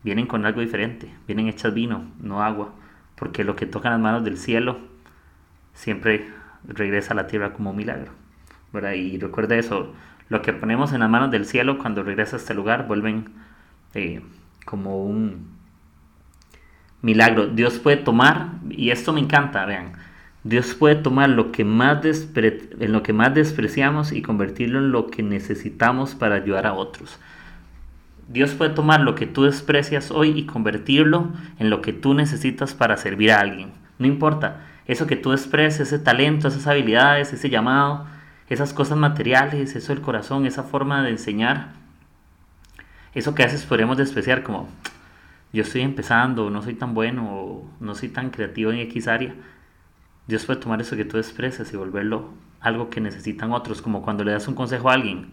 vienen 0.02 0.26
con 0.26 0.46
algo 0.46 0.62
diferente, 0.62 1.12
vienen 1.26 1.48
hechas 1.48 1.74
vino, 1.74 2.06
no 2.20 2.42
agua, 2.42 2.72
porque 3.16 3.44
lo 3.44 3.54
que 3.54 3.66
toca 3.66 3.90
las 3.90 4.00
manos 4.00 4.24
del 4.24 4.38
cielo 4.38 4.78
siempre 5.74 6.45
regresa 6.68 7.12
a 7.12 7.16
la 7.16 7.26
tierra 7.26 7.52
como 7.52 7.70
un 7.70 7.76
milagro. 7.76 8.12
¿verdad? 8.72 8.92
Y 8.92 9.18
recuerda 9.18 9.56
eso, 9.56 9.92
lo 10.28 10.42
que 10.42 10.52
ponemos 10.52 10.92
en 10.92 11.00
las 11.00 11.10
manos 11.10 11.30
del 11.30 11.46
cielo 11.46 11.78
cuando 11.78 12.02
regresa 12.02 12.36
a 12.36 12.38
este 12.38 12.54
lugar 12.54 12.86
vuelven 12.86 13.26
eh, 13.94 14.20
como 14.64 15.04
un 15.04 15.48
milagro. 17.02 17.46
Dios 17.46 17.78
puede 17.78 17.96
tomar, 17.96 18.48
y 18.70 18.90
esto 18.90 19.12
me 19.12 19.20
encanta, 19.20 19.64
vean, 19.64 19.92
Dios 20.44 20.74
puede 20.74 20.96
tomar 20.96 21.30
lo 21.30 21.50
que 21.50 21.64
más 21.64 22.04
en 22.04 22.92
lo 22.92 23.02
que 23.02 23.12
más 23.12 23.34
despreciamos 23.34 24.12
y 24.12 24.22
convertirlo 24.22 24.78
en 24.78 24.92
lo 24.92 25.08
que 25.08 25.22
necesitamos 25.22 26.14
para 26.14 26.36
ayudar 26.36 26.66
a 26.66 26.74
otros. 26.74 27.18
Dios 28.28 28.52
puede 28.54 28.72
tomar 28.72 29.00
lo 29.00 29.14
que 29.14 29.26
tú 29.26 29.44
desprecias 29.44 30.10
hoy 30.10 30.30
y 30.30 30.46
convertirlo 30.46 31.32
en 31.58 31.70
lo 31.70 31.80
que 31.80 31.92
tú 31.92 32.14
necesitas 32.14 32.74
para 32.74 32.96
servir 32.96 33.32
a 33.32 33.40
alguien. 33.40 33.70
No 33.98 34.06
importa, 34.06 34.64
eso 34.86 35.06
que 35.06 35.16
tú 35.16 35.32
expresas, 35.32 35.80
ese 35.80 35.98
talento, 35.98 36.48
esas 36.48 36.66
habilidades, 36.66 37.32
ese 37.32 37.50
llamado, 37.50 38.06
esas 38.48 38.72
cosas 38.72 38.96
materiales, 38.96 39.74
eso 39.74 39.92
del 39.92 40.02
corazón, 40.02 40.46
esa 40.46 40.62
forma 40.62 41.02
de 41.02 41.10
enseñar, 41.10 41.72
eso 43.14 43.34
que 43.34 43.42
haces 43.42 43.64
podemos 43.64 43.96
despreciar 43.96 44.42
como 44.42 44.68
yo 45.52 45.62
estoy 45.62 45.80
empezando, 45.80 46.50
no 46.50 46.62
soy 46.62 46.74
tan 46.74 46.94
bueno, 46.94 47.28
o 47.32 47.70
no 47.80 47.94
soy 47.94 48.10
tan 48.10 48.30
creativo 48.30 48.72
en 48.72 48.78
X 48.80 49.08
área. 49.08 49.34
Dios 50.26 50.44
puede 50.44 50.60
tomar 50.60 50.80
eso 50.80 50.96
que 50.96 51.04
tú 51.04 51.16
expresas 51.16 51.72
y 51.72 51.76
volverlo 51.76 52.30
algo 52.60 52.90
que 52.90 53.00
necesitan 53.00 53.52
otros, 53.52 53.80
como 53.80 54.02
cuando 54.02 54.24
le 54.24 54.32
das 54.32 54.48
un 54.48 54.54
consejo 54.54 54.90
a 54.90 54.94
alguien. 54.94 55.32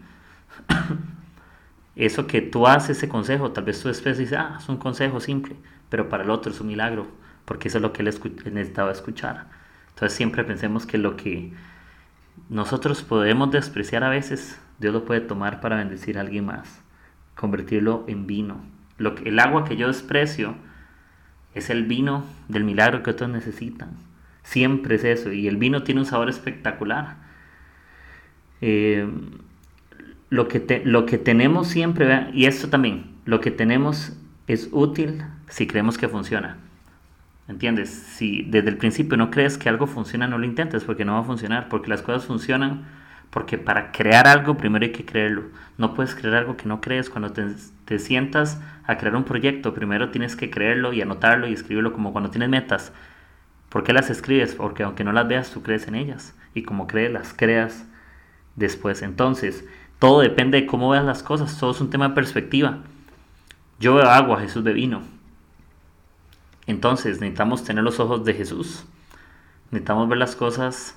eso 1.96 2.26
que 2.26 2.40
tú 2.40 2.66
haces, 2.66 2.96
ese 2.96 3.08
consejo, 3.08 3.52
tal 3.52 3.64
vez 3.64 3.82
tú 3.82 3.88
expresas 3.88 4.20
y 4.20 4.22
dices, 4.24 4.38
ah, 4.38 4.56
es 4.58 4.68
un 4.68 4.78
consejo 4.78 5.20
simple, 5.20 5.56
pero 5.90 6.08
para 6.08 6.24
el 6.24 6.30
otro 6.30 6.52
es 6.52 6.60
un 6.60 6.68
milagro 6.68 7.06
porque 7.44 7.68
eso 7.68 7.78
es 7.78 7.82
lo 7.82 7.92
que 7.92 8.02
él, 8.02 8.14
necesitaba 8.52 8.92
escuchar. 8.92 9.46
Entonces 9.90 10.16
siempre 10.16 10.44
pensemos 10.44 10.86
que 10.86 10.98
lo 10.98 11.16
que 11.16 11.52
nosotros 12.48 13.02
podemos 13.02 13.50
despreciar 13.50 14.04
a 14.04 14.08
veces, 14.08 14.60
Dios 14.78 14.92
lo 14.92 15.04
puede 15.04 15.20
tomar 15.20 15.60
para 15.60 15.76
bendecir 15.76 16.18
a 16.18 16.22
alguien 16.22 16.46
más, 16.46 16.82
convertirlo 17.34 18.04
en 18.08 18.26
vino. 18.26 18.64
Lo 18.98 19.14
que, 19.14 19.28
el 19.28 19.38
agua 19.38 19.64
que 19.64 19.76
yo 19.76 19.86
desprecio 19.86 20.54
es 21.54 21.70
el 21.70 21.84
vino 21.84 22.24
del 22.48 22.64
milagro 22.64 23.02
que 23.02 23.10
otros 23.10 23.30
necesitan. 23.30 23.90
Siempre 24.42 24.96
es 24.96 25.04
eso. 25.04 25.32
Y 25.32 25.48
el 25.48 25.56
vino 25.56 25.82
tiene 25.82 26.00
un 26.00 26.06
sabor 26.06 26.28
espectacular. 26.28 27.16
Eh, 28.60 29.08
lo, 30.30 30.48
que 30.48 30.82
lo 30.84 31.06
que 31.06 31.18
tenemos 31.18 31.68
siempre, 31.68 32.28
y 32.32 32.46
esto 32.46 32.68
también, 32.68 33.14
lo 33.24 33.40
que 33.40 33.50
tenemos 33.50 34.16
es 34.46 34.68
útil 34.72 35.22
si 35.48 35.66
creemos 35.66 35.96
que 35.96 36.08
funciona. 36.08 36.58
¿Entiendes? 37.46 37.90
Si 37.90 38.42
desde 38.42 38.70
el 38.70 38.78
principio 38.78 39.16
no 39.16 39.30
crees 39.30 39.58
que 39.58 39.68
algo 39.68 39.86
funciona, 39.86 40.26
no 40.26 40.38
lo 40.38 40.46
intentes 40.46 40.84
porque 40.84 41.04
no 41.04 41.14
va 41.14 41.20
a 41.20 41.24
funcionar, 41.24 41.68
porque 41.68 41.90
las 41.90 42.00
cosas 42.00 42.24
funcionan, 42.24 42.86
porque 43.30 43.58
para 43.58 43.92
crear 43.92 44.26
algo 44.26 44.56
primero 44.56 44.84
hay 44.84 44.92
que 44.92 45.04
creerlo. 45.04 45.44
No 45.76 45.92
puedes 45.94 46.14
crear 46.14 46.36
algo 46.36 46.56
que 46.56 46.66
no 46.66 46.80
crees. 46.80 47.10
Cuando 47.10 47.32
te, 47.32 47.44
te 47.84 47.98
sientas 47.98 48.60
a 48.86 48.96
crear 48.96 49.16
un 49.16 49.24
proyecto, 49.24 49.74
primero 49.74 50.10
tienes 50.10 50.36
que 50.36 50.50
creerlo 50.50 50.92
y 50.92 51.02
anotarlo 51.02 51.46
y 51.46 51.52
escribirlo 51.52 51.92
como 51.92 52.12
cuando 52.12 52.30
tienes 52.30 52.48
metas. 52.48 52.92
¿Por 53.68 53.82
qué 53.82 53.92
las 53.92 54.08
escribes? 54.08 54.54
Porque 54.54 54.84
aunque 54.84 55.04
no 55.04 55.12
las 55.12 55.28
veas, 55.28 55.50
tú 55.50 55.62
crees 55.62 55.88
en 55.88 55.96
ellas. 55.96 56.34
Y 56.54 56.62
como 56.62 56.86
crees, 56.86 57.12
las 57.12 57.34
creas 57.34 57.84
después. 58.56 59.02
Entonces, 59.02 59.64
todo 59.98 60.20
depende 60.20 60.60
de 60.60 60.66
cómo 60.66 60.90
veas 60.90 61.04
las 61.04 61.22
cosas. 61.22 61.58
Todo 61.58 61.72
es 61.72 61.80
un 61.80 61.90
tema 61.90 62.08
de 62.08 62.14
perspectiva. 62.14 62.78
Yo 63.80 63.96
veo 63.96 64.08
agua, 64.08 64.40
Jesús 64.40 64.64
de 64.64 64.72
vino. 64.72 65.13
Entonces 66.66 67.20
necesitamos 67.20 67.64
tener 67.64 67.84
los 67.84 68.00
ojos 68.00 68.24
de 68.24 68.34
Jesús. 68.34 68.84
Necesitamos 69.70 70.08
ver 70.08 70.18
las 70.18 70.36
cosas, 70.36 70.96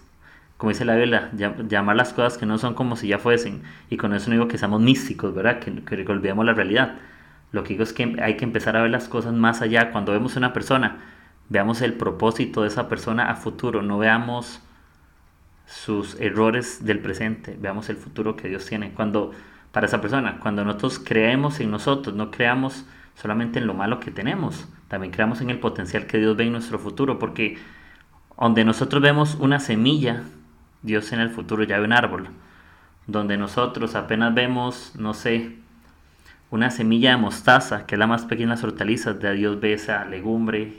como 0.58 0.72
dice 0.72 0.86
la 0.86 0.96
Biblia, 0.96 1.32
llamar 1.68 1.96
las 1.96 2.14
cosas 2.14 2.38
que 2.38 2.46
no 2.46 2.58
son 2.58 2.74
como 2.74 2.96
si 2.96 3.08
ya 3.08 3.20
fuesen. 3.20 3.64
Y 3.90 3.98
con 3.98 4.14
eso 4.14 4.30
no 4.30 4.36
digo 4.36 4.48
que 4.48 4.58
seamos 4.58 4.82
místicos, 4.82 5.34
¿verdad? 5.34 5.60
Que, 5.60 5.84
que 5.84 6.12
olvidemos 6.12 6.46
la 6.46 6.54
realidad. 6.54 6.96
Lo 7.52 7.64
que 7.64 7.70
digo 7.70 7.84
es 7.84 7.94
que 7.94 8.18
hay 8.22 8.38
que 8.38 8.46
empezar 8.46 8.78
a 8.78 8.82
ver 8.82 8.92
las 8.92 9.08
cosas 9.08 9.34
más 9.34 9.62
allá. 9.62 9.92
Cuando 9.92 10.12
vemos 10.12 10.36
una 10.36 10.54
persona, 10.54 10.98
veamos 11.50 11.82
el 11.82 11.94
propósito 11.94 12.62
de 12.62 12.68
esa 12.68 12.88
persona 12.88 13.30
a 13.30 13.36
futuro. 13.36 13.82
No 13.82 13.98
veamos 13.98 14.62
sus 15.66 16.20
errores 16.20 16.86
del 16.86 17.00
presente. 17.00 17.58
Veamos 17.60 17.90
el 17.90 17.98
futuro 17.98 18.36
que 18.36 18.48
Dios 18.48 18.66
tiene. 18.66 18.92
Cuando, 18.92 19.32
para 19.72 19.88
esa 19.88 20.02
persona, 20.02 20.40
cuando 20.40 20.64
nosotros 20.64 21.00
creemos 21.00 21.60
en 21.60 21.72
nosotros, 21.72 22.16
no 22.16 22.32
creamos 22.32 22.86
solamente 23.18 23.60
en 23.60 23.68
lo 23.68 23.74
malo 23.74 24.00
que 24.00 24.12
tenemos, 24.12 24.68
también 24.88 25.12
creamos 25.12 25.42
en 25.42 25.50
el 25.50 25.60
potencial 25.60 26.06
que 26.06 26.20
Dios 26.20 26.38
ve 26.38 26.46
en 26.46 26.54
nuestro 26.54 26.80
futuro, 26.80 27.20
porque 27.20 27.58
donde 28.40 28.64
nosotros 28.64 29.02
vemos 29.02 29.36
una 29.36 29.60
semilla, 29.60 30.24
Dios 30.84 31.12
en 31.12 31.20
el 31.20 31.30
futuro 31.30 31.64
ya 31.64 31.80
ve 31.80 31.86
un 31.86 31.94
árbol. 31.94 32.30
Donde 33.08 33.38
nosotros 33.38 33.96
apenas 33.96 34.34
vemos, 34.34 34.94
no 34.98 35.14
sé, 35.14 35.56
una 36.52 36.70
semilla 36.70 37.12
de 37.12 37.18
mostaza, 37.18 37.86
que 37.86 37.96
es 37.96 38.00
la 38.00 38.08
más 38.08 38.26
pequeña 38.26 38.50
de 38.50 38.56
las 38.56 38.64
hortalizas, 38.64 39.20
de 39.20 39.34
Dios 39.34 39.60
ve 39.60 39.74
esa 39.74 40.06
legumbre. 40.06 40.78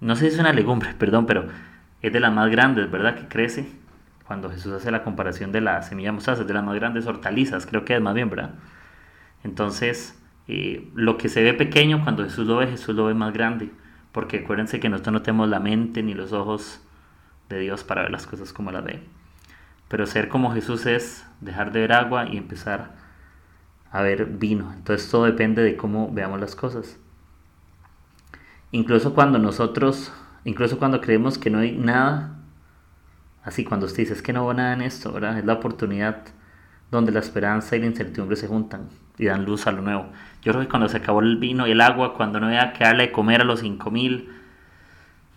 No 0.00 0.14
sé 0.14 0.28
si 0.28 0.34
es 0.34 0.40
una 0.40 0.52
legumbre, 0.52 0.94
perdón, 0.98 1.26
pero 1.26 1.46
es 2.02 2.12
de 2.12 2.20
las 2.20 2.32
más 2.32 2.50
grandes, 2.50 2.90
¿verdad? 2.90 3.16
Que 3.16 3.26
crece. 3.26 3.68
Cuando 4.26 4.48
Jesús 4.48 4.72
hace 4.72 4.90
la 4.90 5.02
comparación 5.02 5.52
de 5.52 5.60
la 5.60 5.82
semilla 5.82 6.08
de 6.08 6.12
mostaza, 6.12 6.42
es 6.42 6.48
de 6.48 6.54
las 6.54 6.64
más 6.64 6.74
grandes 6.76 7.06
hortalizas, 7.06 7.66
creo 7.66 7.84
que 7.84 7.94
es 7.94 8.00
más 8.00 8.14
bien, 8.14 8.30
¿verdad? 8.30 8.52
Entonces, 9.42 10.18
eh, 10.46 10.90
lo 10.94 11.16
que 11.16 11.28
se 11.28 11.42
ve 11.42 11.54
pequeño, 11.54 12.02
cuando 12.02 12.24
Jesús 12.24 12.46
lo 12.46 12.56
ve, 12.56 12.66
Jesús 12.66 12.94
lo 12.94 13.06
ve 13.06 13.14
más 13.14 13.32
grande. 13.32 13.70
Porque 14.12 14.40
acuérdense 14.40 14.80
que 14.80 14.88
nosotros 14.88 15.12
no 15.12 15.22
tenemos 15.22 15.48
la 15.48 15.60
mente 15.60 16.02
ni 16.02 16.14
los 16.14 16.32
ojos 16.32 16.80
de 17.48 17.58
Dios 17.58 17.84
para 17.84 18.02
ver 18.02 18.10
las 18.10 18.26
cosas 18.26 18.52
como 18.52 18.70
las 18.70 18.84
ve. 18.84 19.02
Pero 19.88 20.06
ser 20.06 20.28
como 20.28 20.52
Jesús 20.52 20.86
es 20.86 21.26
dejar 21.40 21.72
de 21.72 21.80
ver 21.80 21.92
agua 21.92 22.28
y 22.28 22.36
empezar 22.36 22.92
a 23.90 24.02
ver 24.02 24.26
vino. 24.26 24.72
Entonces 24.72 25.10
todo 25.10 25.24
depende 25.24 25.62
de 25.62 25.76
cómo 25.76 26.10
veamos 26.12 26.40
las 26.40 26.56
cosas. 26.56 26.98
Incluso 28.70 29.14
cuando 29.14 29.38
nosotros, 29.38 30.12
incluso 30.44 30.78
cuando 30.78 31.00
creemos 31.00 31.38
que 31.38 31.50
no 31.50 31.58
hay 31.58 31.72
nada, 31.72 32.36
así 33.44 33.64
cuando 33.64 33.86
usted 33.86 33.98
dice 33.98 34.14
es 34.14 34.22
que 34.22 34.32
no 34.32 34.42
hubo 34.42 34.54
nada 34.54 34.72
en 34.72 34.82
esto. 34.82 35.16
Es 35.16 35.44
la 35.44 35.52
oportunidad 35.52 36.24
donde 36.90 37.12
la 37.12 37.20
esperanza 37.20 37.76
y 37.76 37.80
la 37.80 37.86
incertidumbre 37.86 38.36
se 38.36 38.48
juntan 38.48 38.88
y 39.18 39.26
dan 39.26 39.44
luz 39.44 39.66
a 39.66 39.72
lo 39.72 39.82
nuevo. 39.82 40.06
Yo 40.44 40.52
creo 40.52 40.60
que 40.60 40.68
cuando 40.68 40.88
se 40.88 40.98
acabó 40.98 41.20
el 41.20 41.36
vino 41.36 41.66
y 41.66 41.70
el 41.70 41.80
agua, 41.80 42.14
cuando 42.14 42.38
no 42.38 42.46
había 42.46 42.72
que 42.72 42.84
darle 42.84 43.04
de 43.04 43.12
comer 43.12 43.40
a 43.40 43.44
los 43.44 43.60
5000, 43.60 44.28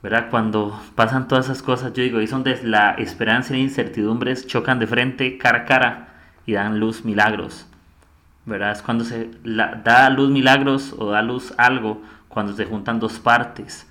¿verdad? 0.03 0.27
Cuando 0.29 0.79
pasan 0.95 1.27
todas 1.27 1.45
esas 1.45 1.63
cosas, 1.63 1.93
yo 1.93 2.03
digo, 2.03 2.19
ahí 2.19 2.27
son 2.27 2.43
donde 2.43 2.61
la 2.63 2.91
esperanza 2.91 3.53
y 3.53 3.57
la 3.57 3.63
incertidumbre 3.63 4.35
chocan 4.35 4.79
de 4.79 4.87
frente, 4.87 5.37
cara 5.37 5.59
a 5.59 5.65
cara, 5.65 6.07
y 6.45 6.53
dan 6.53 6.79
luz 6.79 7.05
milagros, 7.05 7.67
¿verdad? 8.45 8.71
Es 8.71 8.81
cuando 8.81 9.03
se 9.03 9.29
da 9.43 10.09
luz 10.09 10.29
milagros 10.29 10.95
o 10.97 11.11
da 11.11 11.21
luz 11.21 11.53
algo, 11.57 12.01
cuando 12.27 12.53
se 12.53 12.65
juntan 12.65 12.99
dos 12.99 13.19
partes, 13.19 13.87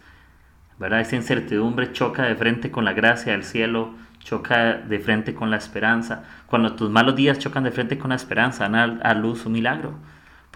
¿verdad? 0.78 1.00
Esa 1.00 1.16
incertidumbre 1.16 1.92
choca 1.92 2.22
de 2.24 2.36
frente 2.36 2.70
con 2.70 2.84
la 2.84 2.92
gracia 2.92 3.32
del 3.32 3.44
cielo, 3.44 3.94
choca 4.20 4.74
de 4.74 4.98
frente 4.98 5.34
con 5.34 5.50
la 5.50 5.56
esperanza. 5.56 6.24
Cuando 6.46 6.74
tus 6.74 6.90
malos 6.90 7.16
días 7.16 7.38
chocan 7.38 7.64
de 7.64 7.70
frente 7.70 7.98
con 7.98 8.10
la 8.10 8.16
esperanza, 8.16 8.68
dan 8.68 9.00
a, 9.02 9.14
luz 9.14 9.46
un 9.46 9.52
milagro. 9.52 9.94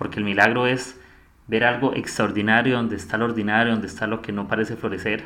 Porque 0.00 0.18
el 0.18 0.24
milagro 0.24 0.66
es 0.66 0.98
ver 1.46 1.62
algo 1.62 1.94
extraordinario 1.94 2.76
donde 2.76 2.96
está 2.96 3.18
lo 3.18 3.26
ordinario, 3.26 3.74
donde 3.74 3.86
está 3.86 4.06
lo 4.06 4.22
que 4.22 4.32
no 4.32 4.48
parece 4.48 4.76
florecer. 4.76 5.24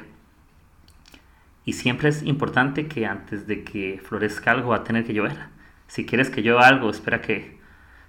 Y 1.65 1.75
siempre 1.75 2.09
es 2.09 2.25
importante 2.25 2.89
que 2.89 3.07
antes 3.07 3.47
de 3.47 3.63
que 3.63 4.03
florezca 4.05 4.51
algo 4.51 4.71
va 4.71 4.79
a 4.79 4.83
tener 4.83 5.05
que 5.05 5.15
llover. 5.15 5.37
Si 5.87 6.05
quieres 6.05 6.29
que 6.29 6.43
llueva 6.43 6.67
algo, 6.67 6.91
espera 6.91 7.21
que... 7.21 7.61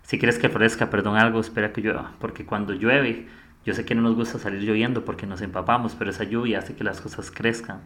Si 0.02 0.18
quieres 0.18 0.40
que 0.40 0.50
florezca, 0.50 0.90
perdón, 0.90 1.18
algo, 1.18 1.40
espera 1.40 1.72
que 1.72 1.82
llueva. 1.82 2.14
Porque 2.20 2.48
cuando 2.48 2.74
llueve, 2.74 3.28
yo 3.64 3.76
sé 3.76 3.86
que 3.86 3.94
no 3.94 4.02
nos 4.02 4.16
gusta 4.16 4.40
salir 4.40 4.64
lloviendo 4.64 5.06
porque 5.06 5.28
nos 5.28 5.42
empapamos, 5.42 5.94
pero 5.94 6.10
esa 6.10 6.24
lluvia 6.24 6.58
hace 6.58 6.76
que 6.76 6.84
las 6.84 7.00
cosas 7.00 7.30
crezcan 7.30 7.82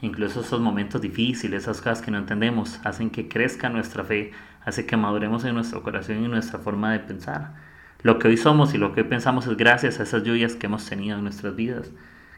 Incluso 0.00 0.42
esos 0.42 0.60
momentos 0.60 1.00
difíciles, 1.00 1.62
esas 1.62 1.78
cosas 1.78 2.02
que 2.02 2.12
no 2.12 2.18
entendemos, 2.18 2.78
hacen 2.84 3.10
que 3.10 3.26
crezca 3.26 3.68
nuestra 3.68 4.04
fe, 4.04 4.30
hace 4.64 4.86
que 4.86 4.96
maduremos 4.96 5.44
en 5.44 5.54
nuestro 5.54 5.82
corazón 5.82 6.22
y 6.22 6.24
en 6.26 6.30
nuestra 6.30 6.60
forma 6.60 6.92
de 6.92 7.00
pensar. 7.00 7.54
Lo 8.02 8.18
que 8.18 8.28
hoy 8.28 8.36
somos 8.36 8.74
y 8.74 8.78
lo 8.78 8.92
que 8.92 9.02
hoy 9.02 9.08
pensamos 9.08 9.46
es 9.46 9.56
gracias 9.56 9.98
a 9.98 10.04
esas 10.04 10.22
lluvias 10.22 10.54
que 10.54 10.66
hemos 10.66 10.86
tenido 10.88 11.18
en 11.18 11.24
nuestras 11.24 11.56
vidas, 11.56 11.90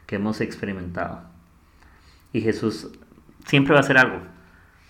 que 0.07 0.15
hemos 0.15 0.41
experimentado. 0.41 1.21
Y 2.33 2.41
Jesús 2.41 2.89
siempre 3.45 3.73
va 3.73 3.79
a 3.79 3.83
hacer 3.83 3.97
algo. 3.97 4.19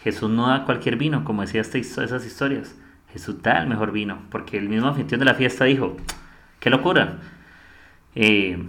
Jesús 0.03 0.29
no 0.29 0.47
da 0.47 0.65
cualquier 0.65 0.95
vino, 0.95 1.23
como 1.23 1.41
decía 1.41 1.62
esas 1.62 2.25
historias. 2.25 2.75
Jesús 3.12 3.41
da 3.41 3.62
el 3.62 3.67
mejor 3.67 3.91
vino, 3.91 4.19
porque 4.29 4.57
el 4.57 4.69
mismo 4.69 4.88
anfitrión 4.88 5.19
de 5.19 5.25
la 5.25 5.36
fiesta 5.36 5.65
dijo, 5.65 5.97
qué 6.60 6.69
locura. 6.69 7.19
Eh, 8.15 8.63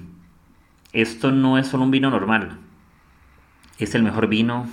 esto 0.92 1.30
no 1.30 1.58
es 1.58 1.68
solo 1.68 1.84
un 1.84 1.90
vino 1.90 2.10
normal, 2.10 2.58
es 3.78 3.94
el 3.94 4.02
mejor 4.02 4.28
vino 4.28 4.68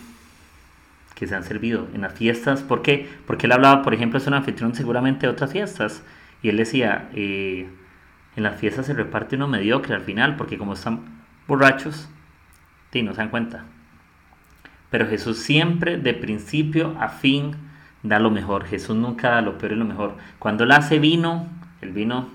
que 1.15 1.27
se 1.27 1.35
han 1.35 1.43
servido 1.43 1.87
en 1.93 2.01
las 2.01 2.13
fiestas. 2.13 2.61
¿Por 2.61 2.81
qué? 2.81 3.07
Porque 3.27 3.45
él 3.45 3.51
hablaba, 3.51 3.81
por 3.83 3.93
ejemplo, 3.93 4.17
es 4.17 4.27
un 4.27 4.33
anfitrión 4.33 4.73
seguramente 4.73 5.27
de 5.27 5.33
otras 5.33 5.51
fiestas. 5.51 6.01
Y 6.41 6.49
él 6.49 6.57
decía, 6.57 7.09
eh, 7.13 7.69
en 8.35 8.43
las 8.43 8.59
fiestas 8.59 8.85
se 8.85 8.93
reparte 8.93 9.35
uno 9.35 9.47
mediocre 9.47 9.95
al 9.95 10.01
final, 10.01 10.35
porque 10.35 10.57
como 10.57 10.73
están 10.73 11.01
borrachos, 11.47 12.09
sí, 12.91 13.03
no 13.03 13.13
se 13.13 13.17
dan 13.17 13.29
cuenta. 13.29 13.65
Pero 14.89 15.07
Jesús 15.07 15.39
siempre, 15.39 15.97
de 15.97 16.13
principio 16.13 16.95
a 16.99 17.09
fin, 17.09 17.55
da 18.03 18.19
lo 18.19 18.31
mejor. 18.31 18.65
Jesús 18.65 18.95
nunca 18.95 19.29
da 19.29 19.41
lo 19.41 19.57
peor 19.57 19.73
y 19.73 19.75
lo 19.75 19.85
mejor. 19.85 20.17
Cuando 20.39 20.63
él 20.63 20.71
hace 20.71 20.99
vino, 20.99 21.47
el 21.81 21.91
vino 21.91 22.29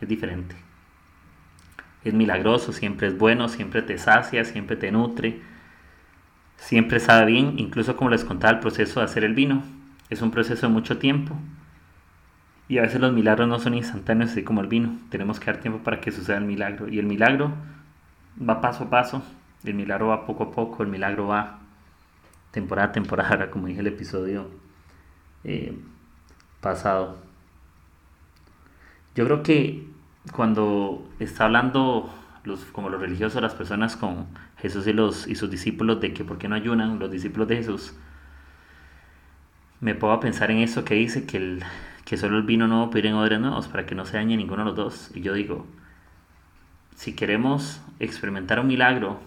es 0.00 0.08
diferente. 0.08 0.56
Es 2.04 2.14
milagroso, 2.14 2.72
siempre 2.72 3.08
es 3.08 3.18
bueno, 3.18 3.48
siempre 3.48 3.82
te 3.82 3.98
sacia, 3.98 4.44
siempre 4.44 4.76
te 4.76 4.92
nutre 4.92 5.40
Siempre 6.58 7.00
sabe 7.00 7.26
bien, 7.26 7.54
incluso 7.56 7.96
como 7.96 8.10
les 8.10 8.24
contaba 8.24 8.52
el 8.52 8.60
proceso 8.60 9.00
de 9.00 9.06
hacer 9.06 9.24
el 9.24 9.32
vino. 9.32 9.62
Es 10.10 10.20
un 10.20 10.30
proceso 10.30 10.66
de 10.66 10.72
mucho 10.72 10.98
tiempo. 10.98 11.36
Y 12.68 12.78
a 12.78 12.82
veces 12.82 13.00
los 13.00 13.12
milagros 13.12 13.48
no 13.48 13.58
son 13.58 13.74
instantáneos, 13.74 14.32
así 14.32 14.44
como 14.44 14.60
el 14.60 14.66
vino. 14.66 14.96
Tenemos 15.10 15.40
que 15.40 15.46
dar 15.46 15.60
tiempo 15.60 15.82
para 15.82 16.00
que 16.00 16.12
suceda 16.12 16.36
el 16.36 16.44
milagro. 16.44 16.88
Y 16.88 16.98
el 16.98 17.06
milagro 17.06 17.52
va 18.38 18.60
paso 18.60 18.84
a 18.84 18.90
paso. 18.90 19.22
El 19.64 19.74
milagro 19.74 20.08
va 20.08 20.26
poco 20.26 20.44
a 20.44 20.50
poco. 20.50 20.82
El 20.82 20.90
milagro 20.90 21.26
va 21.28 21.60
temporada 22.50 22.88
a 22.88 22.92
temporada, 22.92 23.50
como 23.50 23.68
dije 23.68 23.80
el 23.80 23.86
episodio 23.86 24.50
eh, 25.44 25.76
pasado. 26.60 27.18
Yo 29.14 29.24
creo 29.24 29.42
que 29.42 29.88
cuando 30.32 31.08
está 31.18 31.46
hablando 31.46 32.12
los, 32.44 32.64
como 32.66 32.90
los 32.90 33.00
religiosos, 33.00 33.40
las 33.42 33.54
personas 33.54 33.96
con 33.96 34.26
Jesús 34.58 34.86
y, 34.86 34.92
los, 34.92 35.26
y 35.26 35.34
sus 35.34 35.50
discípulos 35.50 36.00
de 36.00 36.12
que 36.12 36.24
por 36.24 36.38
qué 36.38 36.48
no 36.48 36.54
ayunan 36.54 36.98
los 36.98 37.10
discípulos 37.10 37.48
de 37.48 37.56
Jesús, 37.56 37.94
me 39.80 39.94
puedo 39.94 40.18
pensar 40.20 40.50
en 40.50 40.58
eso 40.58 40.84
que 40.84 40.94
dice 40.94 41.24
que, 41.26 41.36
el, 41.36 41.64
que 42.08 42.16
solo 42.16 42.38
el 42.38 42.44
vino 42.44 42.66
nuevo 42.66 42.90
en 42.94 43.12
odres 43.12 43.38
nuevos 43.38 43.68
para 43.68 43.84
que 43.84 43.94
no 43.94 44.06
se 44.06 44.16
dañe 44.16 44.34
ninguno 44.34 44.62
de 44.62 44.70
los 44.70 44.76
dos. 44.76 45.10
Y 45.14 45.20
yo 45.20 45.34
digo, 45.34 45.66
si 46.96 47.14
queremos 47.14 47.82
experimentar 48.00 48.60
un 48.60 48.66
milagro, 48.66 49.20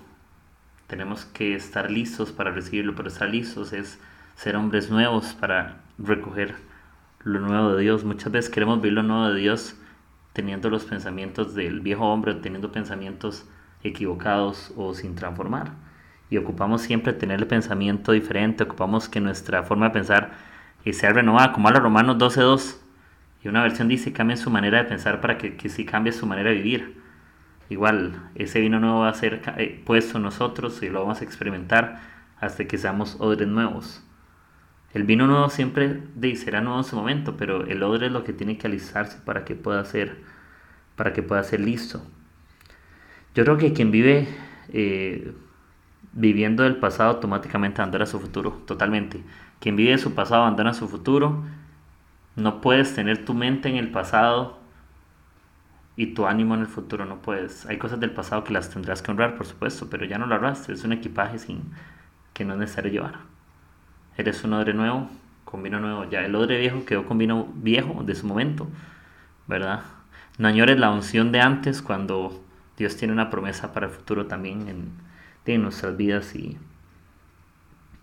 tenemos 0.87 1.25
que 1.25 1.53
estar 1.53 1.91
listos 1.91 2.31
para 2.31 2.49
recibirlo, 2.49 2.95
pero 2.95 3.09
estar 3.09 3.29
listos 3.29 3.71
es 3.71 3.99
ser 4.35 4.55
hombres 4.55 4.89
nuevos 4.89 5.35
para 5.35 5.77
recoger 5.99 6.55
lo 7.23 7.39
nuevo 7.39 7.75
de 7.75 7.83
Dios. 7.83 8.03
Muchas 8.03 8.31
veces 8.31 8.49
queremos 8.49 8.81
ver 8.81 8.93
lo 8.93 9.03
nuevo 9.03 9.31
de 9.31 9.39
Dios 9.39 9.75
teniendo 10.33 10.71
los 10.71 10.83
pensamientos 10.85 11.53
del 11.53 11.81
viejo 11.81 12.11
hombre, 12.11 12.33
teniendo 12.33 12.71
pensamientos 12.71 13.47
equivocados 13.83 14.73
o 14.75 14.95
sin 14.95 15.13
transformar. 15.13 15.73
Y 16.31 16.37
ocupamos 16.37 16.81
siempre 16.81 17.13
tener 17.13 17.41
el 17.41 17.47
pensamiento 17.47 18.11
diferente, 18.11 18.63
ocupamos 18.63 19.07
que 19.07 19.21
nuestra 19.21 19.61
forma 19.61 19.89
de 19.89 19.93
pensar 19.93 20.50
sea 20.93 21.13
renovada, 21.13 21.51
como 21.53 21.67
a 21.67 21.71
los 21.71 21.81
Romanos 21.81 22.17
12.2. 22.17 22.77
Y 23.43 23.47
una 23.47 23.63
versión 23.63 23.87
dice, 23.87 24.13
cambien 24.13 24.37
su 24.37 24.49
manera 24.49 24.79
de 24.79 24.85
pensar 24.85 25.21
para 25.21 25.37
que, 25.37 25.55
que 25.55 25.69
sí 25.69 25.85
cambie 25.85 26.13
su 26.13 26.25
manera 26.25 26.49
de 26.49 26.57
vivir. 26.57 27.01
igual, 27.69 28.29
ese 28.35 28.59
vino 28.59 28.79
nuevo 28.79 29.01
va 29.01 29.09
a 29.09 29.13
ser 29.13 29.41
eh, 29.57 29.81
puesto 29.85 30.19
nosotros 30.19 30.83
y 30.83 30.89
lo 30.89 31.01
vamos 31.01 31.21
a 31.21 31.23
experimentar 31.23 32.01
hasta 32.39 32.65
que 32.65 32.77
seamos 32.77 33.15
odres 33.19 33.47
nuevos. 33.47 34.03
El 34.93 35.03
vino 35.03 35.25
nuevo 35.25 35.49
siempre 35.49 36.01
será 36.35 36.61
nuevo 36.61 36.79
en 36.79 36.83
su 36.83 36.95
momento, 36.95 37.37
pero 37.37 37.65
el 37.65 37.81
odre 37.83 38.07
es 38.07 38.11
lo 38.11 38.23
que 38.23 38.33
tiene 38.33 38.57
que 38.57 38.67
alisarse 38.67 39.19
para 39.23 39.45
que 39.45 39.55
pueda 39.55 39.83
ser, 39.85 40.17
para 40.97 41.13
que 41.13 41.23
pueda 41.23 41.43
ser 41.43 41.61
listo. 41.61 42.01
Yo 43.33 43.45
creo 43.45 43.57
que 43.57 43.71
quien 43.71 43.91
vive 43.91 44.27
eh, 44.73 45.33
viviendo 46.11 46.63
del 46.63 46.75
pasado 46.75 47.11
automáticamente 47.11 47.81
abandona 47.81 48.05
su 48.05 48.19
futuro, 48.19 48.61
totalmente. 48.65 49.23
Quien 49.61 49.77
vive 49.77 49.97
su 49.97 50.13
pasado 50.13 50.41
abandona 50.41 50.73
su 50.73 50.89
futuro. 50.89 51.43
No 52.35 52.59
puedes 52.59 52.93
tener 52.93 53.23
tu 53.23 53.33
mente 53.33 53.69
en 53.69 53.77
el 53.77 53.91
pasado 53.91 54.59
y 55.95 56.07
tu 56.07 56.25
ánimo 56.25 56.55
en 56.55 56.61
el 56.61 56.67
futuro, 56.67 57.05
no 57.05 57.21
puedes. 57.21 57.65
Hay 57.67 57.77
cosas 57.77 57.99
del 57.99 58.11
pasado 58.11 58.43
que 58.43 58.53
las 58.53 58.69
tendrás 58.69 59.01
que 59.01 59.11
honrar, 59.11 59.37
por 59.37 59.45
supuesto, 59.45 59.87
pero 59.89 60.03
ya 60.05 60.17
no 60.17 60.25
lo 60.25 60.35
arrastres, 60.35 60.79
es 60.79 60.85
un 60.85 60.93
equipaje 60.93 61.37
sin, 61.37 61.61
que 62.33 62.43
no 62.43 62.53
es 62.53 62.59
necesario 62.59 62.91
llevar. 62.91 63.19
Eres 64.17 64.43
un 64.43 64.53
odre 64.53 64.73
nuevo, 64.73 65.07
con 65.45 65.61
vino 65.61 65.79
nuevo. 65.79 66.09
Ya 66.09 66.25
el 66.25 66.35
odre 66.35 66.59
viejo 66.59 66.85
quedó 66.85 67.05
con 67.05 67.17
vino 67.17 67.47
viejo 67.55 68.03
de 68.03 68.15
su 68.15 68.25
momento, 68.25 68.67
¿verdad? 69.47 69.81
No 70.37 70.47
añores 70.47 70.79
la 70.79 70.89
unción 70.89 71.31
de 71.31 71.41
antes 71.41 71.81
cuando 71.81 72.41
Dios 72.77 72.97
tiene 72.97 73.13
una 73.13 73.29
promesa 73.29 73.73
para 73.73 73.87
el 73.87 73.91
futuro 73.91 74.25
también 74.25 74.91
en, 75.45 75.61
nuestras 75.61 75.97
vidas. 75.97 76.35
Y, 76.35 76.57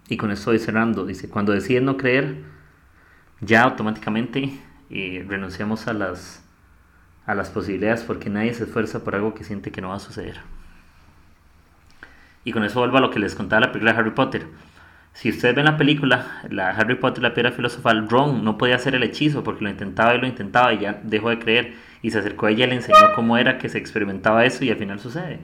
y 0.09 0.16
con 0.16 0.31
eso 0.31 0.53
estoy 0.53 0.59
cerrando. 0.59 1.05
Dice, 1.05 1.29
cuando 1.29 1.53
decides 1.53 1.83
no 1.83 1.97
creer, 1.97 2.37
ya 3.40 3.62
automáticamente 3.62 4.53
eh, 4.90 5.25
renunciamos 5.29 5.87
a 5.87 5.92
las, 5.92 6.44
a 7.27 7.35
las 7.35 7.51
posibilidades 7.51 8.03
porque 8.03 8.31
nadie 8.31 8.55
se 8.55 8.64
esfuerza 8.64 9.05
por 9.05 9.14
algo 9.14 9.35
que 9.35 9.44
siente 9.44 9.71
que 9.71 9.81
no 9.81 9.90
va 9.90 9.97
a 9.97 10.01
suceder. 10.01 10.40
Y 12.44 12.53
con 12.53 12.64
eso 12.64 12.81
vuelvo 12.81 12.97
a 12.97 13.01
lo 13.01 13.11
que 13.11 13.18
les 13.18 13.35
contaba 13.35 13.61
la 13.61 13.73
película 13.73 13.92
de 13.92 13.99
Harry 13.99 14.11
Potter. 14.11 14.47
Si 15.12 15.31
ustedes 15.31 15.55
ven 15.55 15.64
la 15.64 15.77
película, 15.77 16.42
la 16.49 16.71
Harry 16.71 16.94
Potter, 16.94 17.23
la 17.23 17.35
piedra 17.35 17.51
filosofal, 17.51 18.09
Ron 18.09 18.44
no 18.44 18.57
podía 18.57 18.77
hacer 18.77 18.94
el 18.94 19.03
hechizo 19.03 19.42
porque 19.42 19.64
lo 19.64 19.71
intentaba 19.71 20.14
y 20.14 20.21
lo 20.21 20.27
intentaba 20.27 20.73
y 20.73 20.79
ya 20.79 21.01
dejó 21.03 21.31
de 21.31 21.38
creer. 21.38 21.75
Y 22.01 22.12
se 22.12 22.21
acercó 22.21 22.47
a 22.47 22.51
ella 22.51 22.66
y 22.66 22.68
le 22.68 22.77
enseñó 22.77 22.99
cómo 23.14 23.37
era 23.37 23.59
que 23.59 23.68
se 23.68 23.79
experimentaba 23.79 24.44
eso 24.44 24.64
y 24.64 24.71
al 24.71 24.77
final 24.77 25.01
sucede. 25.01 25.40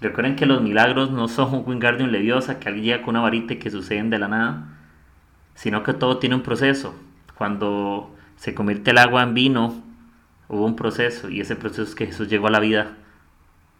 Recuerden 0.00 0.36
que 0.36 0.46
los 0.46 0.62
milagros 0.62 1.10
no 1.10 1.28
son 1.28 1.54
un 1.54 1.64
Wingardium 1.66 2.10
Leviosa 2.10 2.60
que 2.60 2.68
alguien 2.68 2.84
llega 2.84 3.02
con 3.02 3.16
una 3.16 3.22
varita 3.22 3.56
que 3.56 3.70
suceden 3.70 4.10
de 4.10 4.18
la 4.18 4.28
nada, 4.28 4.78
sino 5.54 5.82
que 5.82 5.92
todo 5.92 6.18
tiene 6.18 6.36
un 6.36 6.42
proceso. 6.42 6.94
Cuando 7.34 8.14
se 8.36 8.54
convierte 8.54 8.92
el 8.92 8.98
agua 8.98 9.22
en 9.22 9.34
vino, 9.34 9.82
hubo 10.48 10.64
un 10.64 10.76
proceso 10.76 11.28
y 11.28 11.40
ese 11.40 11.56
proceso 11.56 11.82
es 11.82 11.94
que 11.94 12.06
Jesús 12.06 12.28
llegó 12.28 12.46
a 12.46 12.50
la 12.50 12.60
vida 12.60 12.96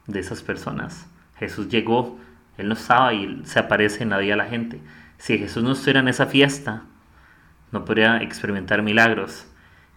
de 0.07 0.21
esas 0.21 0.43
personas. 0.43 1.09
Jesús 1.39 1.69
llegó 1.69 2.19
él 2.59 2.67
no 2.67 2.75
estaba 2.75 3.15
y 3.15 3.41
se 3.45 3.61
aparece 3.61 4.03
en 4.03 4.11
la 4.11 4.19
vida 4.19 4.33
de 4.33 4.39
la 4.39 4.47
gente. 4.47 4.81
Si 5.17 5.39
Jesús 5.39 5.63
no 5.63 5.73
estuviera 5.73 6.01
en 6.01 6.09
esa 6.09 6.27
fiesta, 6.27 6.83
no 7.71 7.85
podría 7.85 8.19
experimentar 8.19 8.83
milagros. 8.83 9.47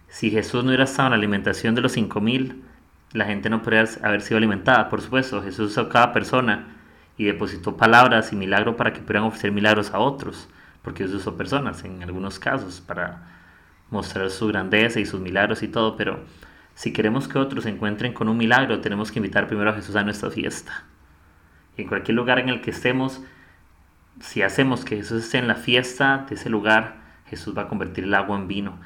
Si 0.08 0.30
Jesús 0.30 0.62
no 0.62 0.68
hubiera 0.68 0.84
estado 0.84 1.08
en 1.08 1.10
la 1.10 1.16
alimentación 1.16 1.74
de 1.74 1.80
los 1.80 1.92
5000, 1.92 2.62
la 3.12 3.26
gente 3.26 3.50
no 3.50 3.62
podría 3.62 3.84
haber 4.02 4.22
sido 4.22 4.38
alimentada. 4.38 4.88
Por 4.88 5.00
supuesto, 5.00 5.42
Jesús 5.42 5.72
usó 5.72 5.88
cada 5.88 6.12
persona 6.12 6.76
y 7.16 7.24
depositó 7.24 7.76
palabras 7.76 8.32
y 8.32 8.36
milagros 8.36 8.76
para 8.76 8.92
que 8.92 9.00
pudieran 9.00 9.24
ofrecer 9.24 9.52
milagros 9.52 9.92
a 9.92 9.98
otros, 9.98 10.48
porque 10.82 11.04
Dios 11.04 11.16
usó 11.16 11.36
personas 11.36 11.84
en 11.84 12.02
algunos 12.02 12.38
casos 12.38 12.80
para 12.80 13.28
mostrar 13.90 14.30
su 14.30 14.48
grandeza 14.48 15.00
y 15.00 15.06
sus 15.06 15.20
milagros 15.20 15.62
y 15.62 15.68
todo, 15.68 15.96
pero 15.96 16.20
si 16.74 16.92
queremos 16.92 17.28
que 17.28 17.38
otros 17.38 17.64
se 17.64 17.70
encuentren 17.70 18.14
con 18.14 18.28
un 18.28 18.38
milagro, 18.38 18.80
tenemos 18.80 19.12
que 19.12 19.18
invitar 19.18 19.46
primero 19.46 19.70
a 19.70 19.74
Jesús 19.74 19.94
a 19.96 20.02
nuestra 20.02 20.30
fiesta 20.30 20.84
en 21.76 21.88
cualquier 21.88 22.16
lugar 22.16 22.38
en 22.38 22.48
el 22.48 22.60
que 22.60 22.70
estemos, 22.70 23.20
si 24.20 24.42
hacemos 24.42 24.84
que 24.84 24.96
Jesús 24.96 25.24
esté 25.24 25.38
en 25.38 25.48
la 25.48 25.54
fiesta 25.54 26.26
de 26.28 26.34
ese 26.34 26.50
lugar, 26.50 26.96
Jesús 27.26 27.56
va 27.56 27.62
a 27.62 27.68
convertir 27.68 28.04
el 28.04 28.14
agua 28.14 28.36
en 28.36 28.46
vino. 28.46 28.78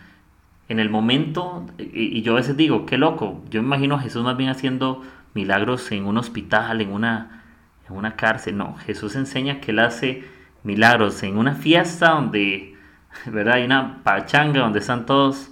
En 0.68 0.80
el 0.80 0.90
momento, 0.90 1.66
y, 1.78 2.22
yo 2.22 2.32
a 2.32 2.36
veces 2.36 2.56
digo, 2.56 2.86
qué 2.86 2.98
loco, 2.98 3.42
yo 3.50 3.62
me 3.62 3.68
imagino 3.68 3.94
a 3.94 4.00
Jesús 4.00 4.24
más 4.24 4.36
bien 4.36 4.50
haciendo 4.50 5.02
milagros 5.34 5.92
en 5.92 6.06
un 6.06 6.18
hospital, 6.18 6.80
en 6.80 6.92
una, 6.92 7.44
en 7.88 7.96
una 7.96 8.16
cárcel. 8.16 8.56
No, 8.56 8.74
Jesús 8.78 9.14
enseña 9.14 9.60
que 9.60 9.70
Él 9.70 9.78
hace 9.78 10.24
milagros 10.64 11.22
en 11.22 11.38
una 11.38 11.54
fiesta 11.54 12.10
donde, 12.10 12.74
¿verdad? 13.26 13.54
Hay 13.54 13.64
una 13.64 14.02
pachanga 14.02 14.60
donde 14.60 14.80
están 14.80 15.06
todos, 15.06 15.50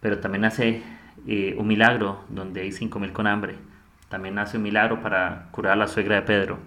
pero 0.00 0.18
también 0.18 0.44
hace 0.44 0.82
eh, 1.26 1.54
un 1.58 1.66
milagro 1.66 2.24
donde 2.28 2.60
hay 2.60 2.72
cinco 2.72 2.98
mil 2.98 3.12
con 3.12 3.26
hambre. 3.26 3.56
También 4.10 4.38
hace 4.38 4.58
un 4.58 4.62
milagro 4.62 5.00
para 5.00 5.48
curar 5.50 5.72
a 5.72 5.76
la 5.76 5.88
suegra 5.88 6.16
de 6.16 6.22
Pedro. 6.22 6.58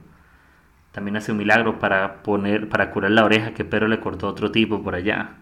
También 0.92 1.18
hace 1.18 1.32
un 1.32 1.38
milagro 1.38 1.78
para, 1.78 2.24
poner, 2.24 2.68
para 2.70 2.90
curar 2.90 3.12
la 3.12 3.24
oreja 3.24 3.54
que 3.54 3.64
Pedro 3.64 3.88
le 3.88 4.00
cortó 4.00 4.28
a 4.28 4.32
otro 4.32 4.52
tipo 4.52 4.82
por 4.82 4.96
allá. 4.96 5.36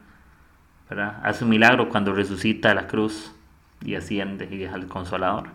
Hace 0.90 1.44
un 1.44 1.50
milagro 1.50 1.90
cuando 1.90 2.14
resucita 2.14 2.72
a 2.72 2.76
la 2.76 2.88
cruz 2.88 3.34
y 3.84 3.96
asciende 3.96 4.48
y 4.52 4.58
deja 4.58 4.76
el 4.76 4.88
consolador. 4.88 5.50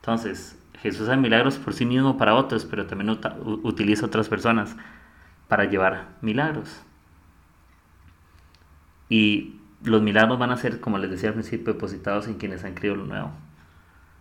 Entonces, 0.00 0.58
Jesús 0.80 1.08
hace 1.08 1.16
milagros 1.16 1.56
por 1.56 1.74
sí 1.74 1.86
mismo 1.86 2.18
para 2.18 2.34
otros, 2.34 2.66
pero 2.66 2.86
también 2.86 3.18
utiliza 3.62 4.06
otras 4.06 4.28
personas 4.28 4.76
para 5.48 5.64
llevar 5.64 6.08
milagros. 6.20 6.82
Y 9.08 9.60
los 9.82 10.02
milagros 10.02 10.38
van 10.38 10.50
a 10.50 10.56
ser, 10.56 10.80
como 10.80 10.98
les 10.98 11.10
decía 11.10 11.28
al 11.28 11.34
principio, 11.34 11.72
depositados 11.72 12.26
en 12.26 12.34
quienes 12.34 12.64
han 12.64 12.74
creído 12.74 12.96
lo 12.96 13.06
nuevo. 13.06 13.30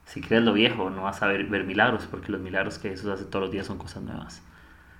Si 0.06 0.22
crees 0.22 0.44
lo 0.44 0.54
viejo, 0.54 0.90
no 0.90 1.04
vas 1.04 1.22
a 1.22 1.28
ver, 1.28 1.46
ver 1.46 1.64
milagros, 1.64 2.08
porque 2.10 2.32
los 2.32 2.42
milagros 2.42 2.78
que 2.78 2.90
Jesús 2.90 3.10
hace 3.10 3.26
todos 3.26 3.44
los 3.44 3.52
días 3.52 3.66
son 3.66 3.78
cosas 3.78 4.04
nuevas. 4.04 4.42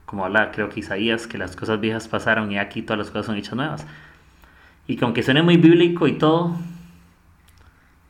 Como 0.06 0.26
habla, 0.26 0.52
creo 0.52 0.70
que 0.70 0.80
Isaías, 0.80 1.28
que 1.28 1.38
las 1.38 1.56
cosas 1.56 1.80
viejas 1.80 2.08
pasaron 2.08 2.52
y 2.52 2.58
aquí 2.58 2.82
todas 2.82 3.00
las 3.00 3.08
cosas 3.10 3.28
son 3.28 3.36
hechas 3.36 3.56
nuevas. 3.56 3.86
Y 4.88 4.96
que 4.98 5.06
aunque 5.06 5.24
suene 5.24 5.42
muy 5.44 5.58
bíblico 5.58 6.08
y 6.08 6.14
todo, 6.14 6.56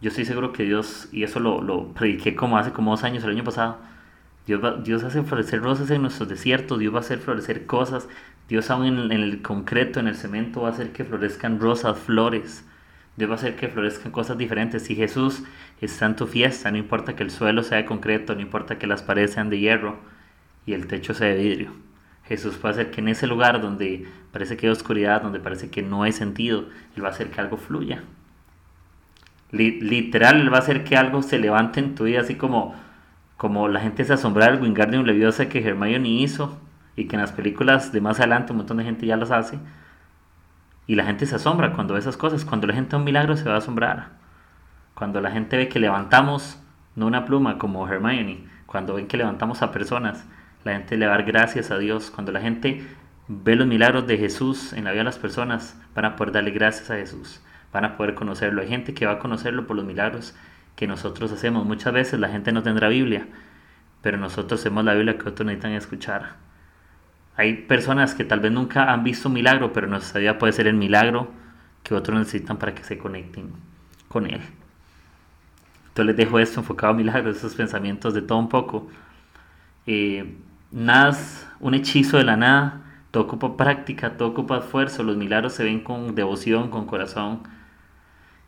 yo 0.02 0.10
estoy 0.10 0.26
seguro 0.26 0.54
que 0.54 0.64
Dios, 0.64 1.08
y 1.12 1.24
eso 1.24 1.40
lo, 1.40 1.62
lo 1.62 1.94
prediqué 1.94 2.36
como 2.36 2.58
hace 2.58 2.72
como 2.74 2.92
dos 2.92 3.04
años, 3.04 3.24
el 3.24 3.32
año 3.32 3.44
pasado, 3.44 3.78
Dios, 4.46 4.84
Dios 4.84 5.04
hace 5.04 5.24
florecer 5.24 5.62
rosas 5.62 5.90
en 5.92 6.02
nuestros 6.02 6.28
desiertos, 6.28 6.80
Dios 6.80 6.94
va 6.94 6.98
a 6.98 7.02
hacer 7.02 7.20
florecer 7.20 7.66
cosas, 7.66 8.10
Dios 8.50 8.70
aún 8.70 8.86
en, 8.86 9.12
en 9.12 9.22
el 9.22 9.42
concreto, 9.42 10.00
en 10.00 10.08
el 10.08 10.16
cemento, 10.16 10.62
va 10.62 10.70
a 10.70 10.72
hacer 10.72 10.92
que 10.92 11.06
florezcan 11.06 11.60
rosas, 11.60 11.98
flores. 11.98 12.66
Dios 13.16 13.30
va 13.30 13.36
a 13.36 13.38
hacer 13.38 13.56
que 13.56 13.70
florezcan 13.70 14.12
cosas 14.12 14.38
diferentes. 14.38 14.84
Si 14.84 14.96
Jesús 14.96 15.44
está 15.80 16.08
en 16.08 16.16
tu 16.16 16.28
fiesta, 16.28 16.72
no 16.72 16.78
importa 16.78 17.16
que 17.16 17.24
el 17.24 17.30
suelo 17.32 17.64
sea 17.64 17.78
de 17.78 17.86
concreto, 17.86 18.36
no 18.36 18.42
importa 18.42 18.78
que 18.80 18.88
las 18.88 19.04
paredes 19.04 19.34
sean 19.34 19.50
de 19.50 19.60
hierro 19.60 19.98
y 20.66 20.74
el 20.74 20.88
techo 20.88 21.14
sea 21.14 21.28
de 21.30 21.36
vidrio. 21.36 21.72
Jesús 22.26 22.56
puede 22.56 22.74
hacer 22.74 22.92
que 22.92 23.02
en 23.02 23.10
ese 23.10 23.28
lugar 23.28 23.62
donde 23.62 24.08
parece 24.32 24.58
que 24.58 24.68
hay 24.68 24.72
oscuridad, 24.72 25.22
donde 25.22 25.40
parece 25.40 25.70
que 25.70 25.82
no 25.82 26.04
hay 26.04 26.12
sentido, 26.12 26.66
Él 26.96 27.04
va 27.04 27.10
a 27.10 27.12
hacer 27.12 27.30
que 27.32 27.42
algo 27.42 27.58
fluya. 27.58 28.04
Literal, 29.52 30.42
Él 30.42 30.52
va 30.52 30.58
a 30.58 30.62
hacer 30.62 30.84
que 30.84 30.98
algo 30.98 31.22
se 31.22 31.38
levante 31.38 31.80
en 31.80 31.96
tu 31.96 32.06
vida, 32.06 32.22
así 32.22 32.36
como, 32.36 32.76
como 33.38 33.68
la 33.68 33.82
gente 33.82 34.04
se 34.04 34.14
asombra 34.14 34.50
del 34.50 34.62
Wingardium 34.62 35.04
Leviosa 35.04 35.50
que 35.50 35.64
Hermione 35.64 36.10
hizo 36.10 36.60
y 36.96 37.06
que 37.06 37.16
en 37.16 37.22
las 37.22 37.32
películas 37.32 37.92
de 37.92 38.02
más 38.02 38.20
adelante 38.20 38.52
un 38.52 38.60
montón 38.60 38.78
de 38.78 38.84
gente 38.84 39.06
ya 39.06 39.18
las 39.18 39.32
hace 39.32 39.60
y 40.88 40.96
la 40.96 41.06
gente 41.06 41.26
se 41.26 41.36
asombra 41.36 41.74
cuando 41.74 41.94
ve 41.94 42.00
esas 42.00 42.18
cosas. 42.18 42.46
Cuando 42.46 42.68
la 42.68 42.74
gente 42.74 42.92
ve 42.92 42.98
un 42.98 43.06
milagro 43.06 43.38
se 43.38 43.48
va 43.48 43.56
a 43.56 43.58
asombrar. 43.60 44.10
Cuando 44.94 45.22
la 45.22 45.32
gente 45.32 45.58
ve 45.58 45.70
que 45.70 45.80
levantamos, 45.80 46.60
no 46.96 47.08
una 47.08 47.26
pluma 47.26 47.58
como 47.58 47.88
Hermione, 47.88 48.44
cuando 48.66 48.96
ven 48.96 49.08
que 49.08 49.18
levantamos 49.18 49.62
a 49.62 49.72
personas, 49.72 50.26
la 50.64 50.74
gente 50.74 50.98
le 50.98 51.08
va 51.08 51.14
a 51.14 51.18
dar 51.18 51.26
gracias 51.26 51.72
a 51.72 51.78
Dios. 51.78 52.12
Cuando 52.12 52.32
la 52.32 52.42
gente 52.42 52.86
ve 53.28 53.56
los 53.56 53.68
milagros 53.68 54.08
de 54.08 54.18
Jesús 54.18 54.74
en 54.74 54.86
la 54.86 54.92
vida 54.92 55.02
de 55.02 55.06
las 55.06 55.20
personas, 55.20 55.80
van 55.96 56.06
a 56.06 56.16
poder 56.16 56.34
darle 56.34 56.52
gracias 56.52 56.90
a 56.90 56.96
Jesús. 56.96 57.42
Van 57.72 57.86
a 57.86 57.98
poder 57.98 58.14
conocerlo. 58.14 58.62
Hay 58.62 58.68
gente 58.68 58.94
que 58.94 59.06
va 59.06 59.14
a 59.14 59.20
conocerlo 59.20 59.68
por 59.68 59.76
los 59.76 59.86
milagros 59.86 60.36
que 60.76 60.88
nosotros 60.88 61.32
hacemos. 61.32 61.66
Muchas 61.66 61.94
veces 61.94 62.20
la 62.20 62.30
gente 62.30 62.52
no 62.52 62.64
tendrá 62.64 62.88
Biblia, 62.90 63.28
pero 64.02 64.18
nosotros 64.18 64.60
hacemos 64.60 64.84
la 64.86 64.94
Biblia 64.94 65.18
que 65.18 65.30
otros 65.30 65.46
necesitan 65.46 65.74
escuchar. 65.74 66.36
Hay 67.36 67.54
personas 67.54 68.14
que 68.14 68.24
tal 68.26 68.40
vez 68.40 68.52
nunca 68.52 68.92
han 68.92 69.04
visto 69.04 69.28
un 69.28 69.34
milagro, 69.34 69.74
pero 69.74 69.88
nuestra 69.88 70.20
vida 70.20 70.38
puede 70.38 70.54
ser 70.54 70.68
el 70.68 70.76
milagro 70.76 71.32
que 71.82 71.96
otros 71.96 72.18
necesitan 72.18 72.58
para 72.58 72.76
que 72.76 72.84
se 72.84 72.98
conecten 72.98 73.52
con 74.08 74.28
Él. 74.28 74.42
Entonces 75.88 76.06
les 76.06 76.18
dejo 76.18 76.40
esto 76.40 76.60
enfocado 76.60 76.94
a 76.94 76.96
milagros, 76.96 77.38
esos 77.38 77.56
pensamientos 77.56 78.14
de 78.14 78.22
todo 78.22 78.38
un 78.38 78.50
poco. 78.50 78.88
Eh, 79.86 80.38
es 80.76 81.48
un 81.60 81.74
hechizo 81.74 82.18
de 82.18 82.24
la 82.24 82.38
nada, 82.38 82.82
todo 83.12 83.24
ocupa 83.24 83.56
práctica, 83.58 84.18
todo 84.18 84.30
ocupa 84.30 84.58
esfuerzo. 84.58 85.04
Los 85.04 85.18
milagros 85.18 85.54
se 85.54 85.64
ven 85.64 85.82
con 85.84 86.16
devoción, 86.16 86.70
con 86.70 86.86
corazón, 86.86 87.44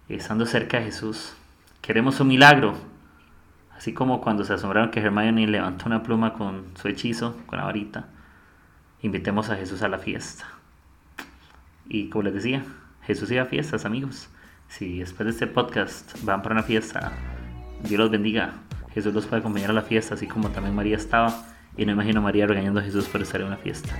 estando 0.10 0.46
cerca 0.46 0.80
de 0.80 0.86
Jesús. 0.86 1.36
Queremos 1.82 2.20
un 2.20 2.28
milagro, 2.28 2.76
así 3.78 3.94
como 3.94 4.22
cuando 4.22 4.44
se 4.44 4.54
asombraron 4.54 4.92
que 4.92 5.00
Hermione 5.00 5.48
levantó 5.48 5.86
una 5.86 6.04
pluma 6.04 6.34
con 6.34 6.66
su 6.76 6.88
hechizo, 6.88 7.38
con 7.46 7.60
la 7.60 7.66
varita 7.66 8.08
invitemos 9.06 9.50
a 9.50 9.56
Jesús 9.56 9.82
a 9.82 9.88
la 9.88 10.00
fiesta. 10.00 10.46
Y 11.88 12.10
como 12.10 12.24
les 12.24 12.34
decía, 12.34 12.64
Jesús 13.04 13.32
iba 13.32 13.44
a 13.44 13.46
fiestas, 13.46 13.86
amigos. 13.86 14.30
Si 14.68 15.00
después 15.00 15.26
de 15.26 15.32
este 15.32 15.48
podcast 15.48 16.24
van 16.24 16.42
para 16.42 16.56
una 16.56 16.64
fiesta, 16.64 17.12
Dios 17.84 18.00
los 18.00 18.10
bendiga. 18.10 18.54
Jesús 18.94 19.14
los 19.14 19.26
puede 19.26 19.42
acompañar 19.42 19.70
a 19.70 19.74
la 19.74 19.84
fiesta, 19.84 20.16
así 20.16 20.28
como 20.28 20.50
también 20.50 20.76
María 20.76 20.96
estaba. 20.98 21.55
Y 21.78 21.86
no 21.86 21.92
imagino 21.92 22.22
María 22.22 22.48
regañando 22.48 22.80
a 22.80 22.84
Jesús 22.84 23.06
por 23.06 23.22
estar 23.22 23.42
en 23.42 23.48
una 23.48 23.58
fiesta. 23.58 23.94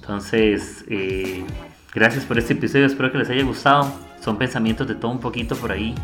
Entonces, 0.00 0.84
eh, 0.88 1.44
gracias 1.92 2.24
por 2.24 2.38
este 2.38 2.54
episodio, 2.54 2.86
espero 2.86 3.10
que 3.10 3.18
les 3.18 3.28
haya 3.28 3.42
gustado. 3.42 3.92
Son 4.22 4.38
pensamientos 4.38 4.86
de 4.88 4.94
todo 4.94 5.10
un 5.10 5.20
poquito 5.20 5.56
por 5.56 5.72
ahí. 5.72 5.94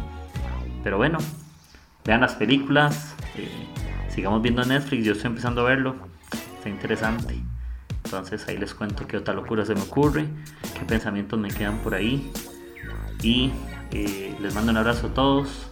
Pero 0.84 0.96
bueno, 0.96 1.18
vean 2.04 2.20
las 2.20 2.34
películas, 2.34 3.14
eh, 3.36 3.48
sigamos 4.08 4.42
viendo 4.42 4.64
Netflix, 4.64 5.04
yo 5.04 5.12
estoy 5.12 5.28
empezando 5.28 5.60
a 5.62 5.64
verlo, 5.64 5.94
está 6.56 6.68
interesante. 6.68 7.36
Entonces 8.04 8.46
ahí 8.48 8.58
les 8.58 8.74
cuento 8.74 9.06
qué 9.06 9.16
otra 9.16 9.32
locura 9.32 9.64
se 9.64 9.74
me 9.74 9.82
ocurre, 9.82 10.26
qué 10.74 10.84
pensamientos 10.84 11.38
me 11.38 11.48
quedan 11.48 11.78
por 11.78 11.94
ahí. 11.94 12.30
Y 13.22 13.52
eh, 13.92 14.34
les 14.40 14.54
mando 14.54 14.72
un 14.72 14.78
abrazo 14.78 15.06
a 15.06 15.14
todos. 15.14 15.70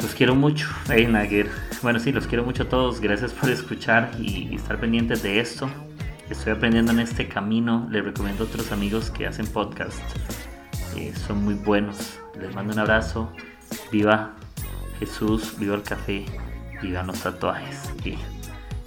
Los 0.00 0.14
quiero 0.14 0.34
mucho. 0.34 0.68
Hey, 0.88 1.06
Naguer. 1.06 1.50
Bueno, 1.84 1.98
sí, 1.98 2.12
los 2.12 2.26
quiero 2.26 2.44
mucho 2.44 2.62
a 2.62 2.68
todos. 2.70 2.98
Gracias 2.98 3.34
por 3.34 3.50
escuchar 3.50 4.10
y, 4.18 4.54
estar 4.54 4.80
pendientes 4.80 5.22
de 5.22 5.38
esto. 5.38 5.68
Estoy 6.30 6.54
aprendiendo 6.54 6.92
en 6.92 7.00
este 7.00 7.28
camino. 7.28 7.86
Les 7.90 8.02
recomiendo 8.02 8.44
a 8.44 8.46
otros 8.46 8.72
amigos 8.72 9.10
que 9.10 9.26
hacen 9.26 9.46
podcast. 9.46 10.00
Eh, 10.96 11.12
son 11.26 11.44
muy 11.44 11.52
buenos. 11.52 12.18
Les 12.40 12.54
mando 12.54 12.72
un 12.72 12.78
abrazo. 12.78 13.30
Viva 13.92 14.30
Jesús, 14.98 15.56
viva 15.58 15.74
el 15.74 15.82
café, 15.82 16.24
viva 16.80 17.02
los 17.02 17.20
tatuajes. 17.20 17.92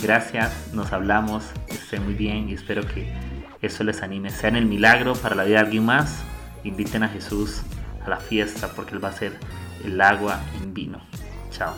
gracias, 0.01 0.71
nos 0.73 0.91
hablamos, 0.91 1.43
estén 1.67 2.03
muy 2.03 2.15
bien 2.15 2.49
y 2.49 2.53
espero 2.53 2.81
que 2.81 3.13
eso 3.61 3.83
les 3.83 4.01
anime. 4.01 4.31
Sean 4.31 4.55
el 4.55 4.65
milagro 4.65 5.13
para 5.13 5.35
la 5.35 5.43
vida 5.43 5.59
de 5.59 5.65
alguien 5.65 5.85
más. 5.85 6.23
Inviten 6.63 7.03
a 7.03 7.09
Jesús 7.09 7.61
a 8.03 8.09
la 8.09 8.17
fiesta 8.17 8.71
porque 8.75 8.95
Él 8.95 9.03
va 9.03 9.09
a 9.09 9.13
ser 9.13 9.33
el 9.85 10.01
agua 10.01 10.41
en 10.63 10.73
vino. 10.73 10.99
Chao. 11.51 11.75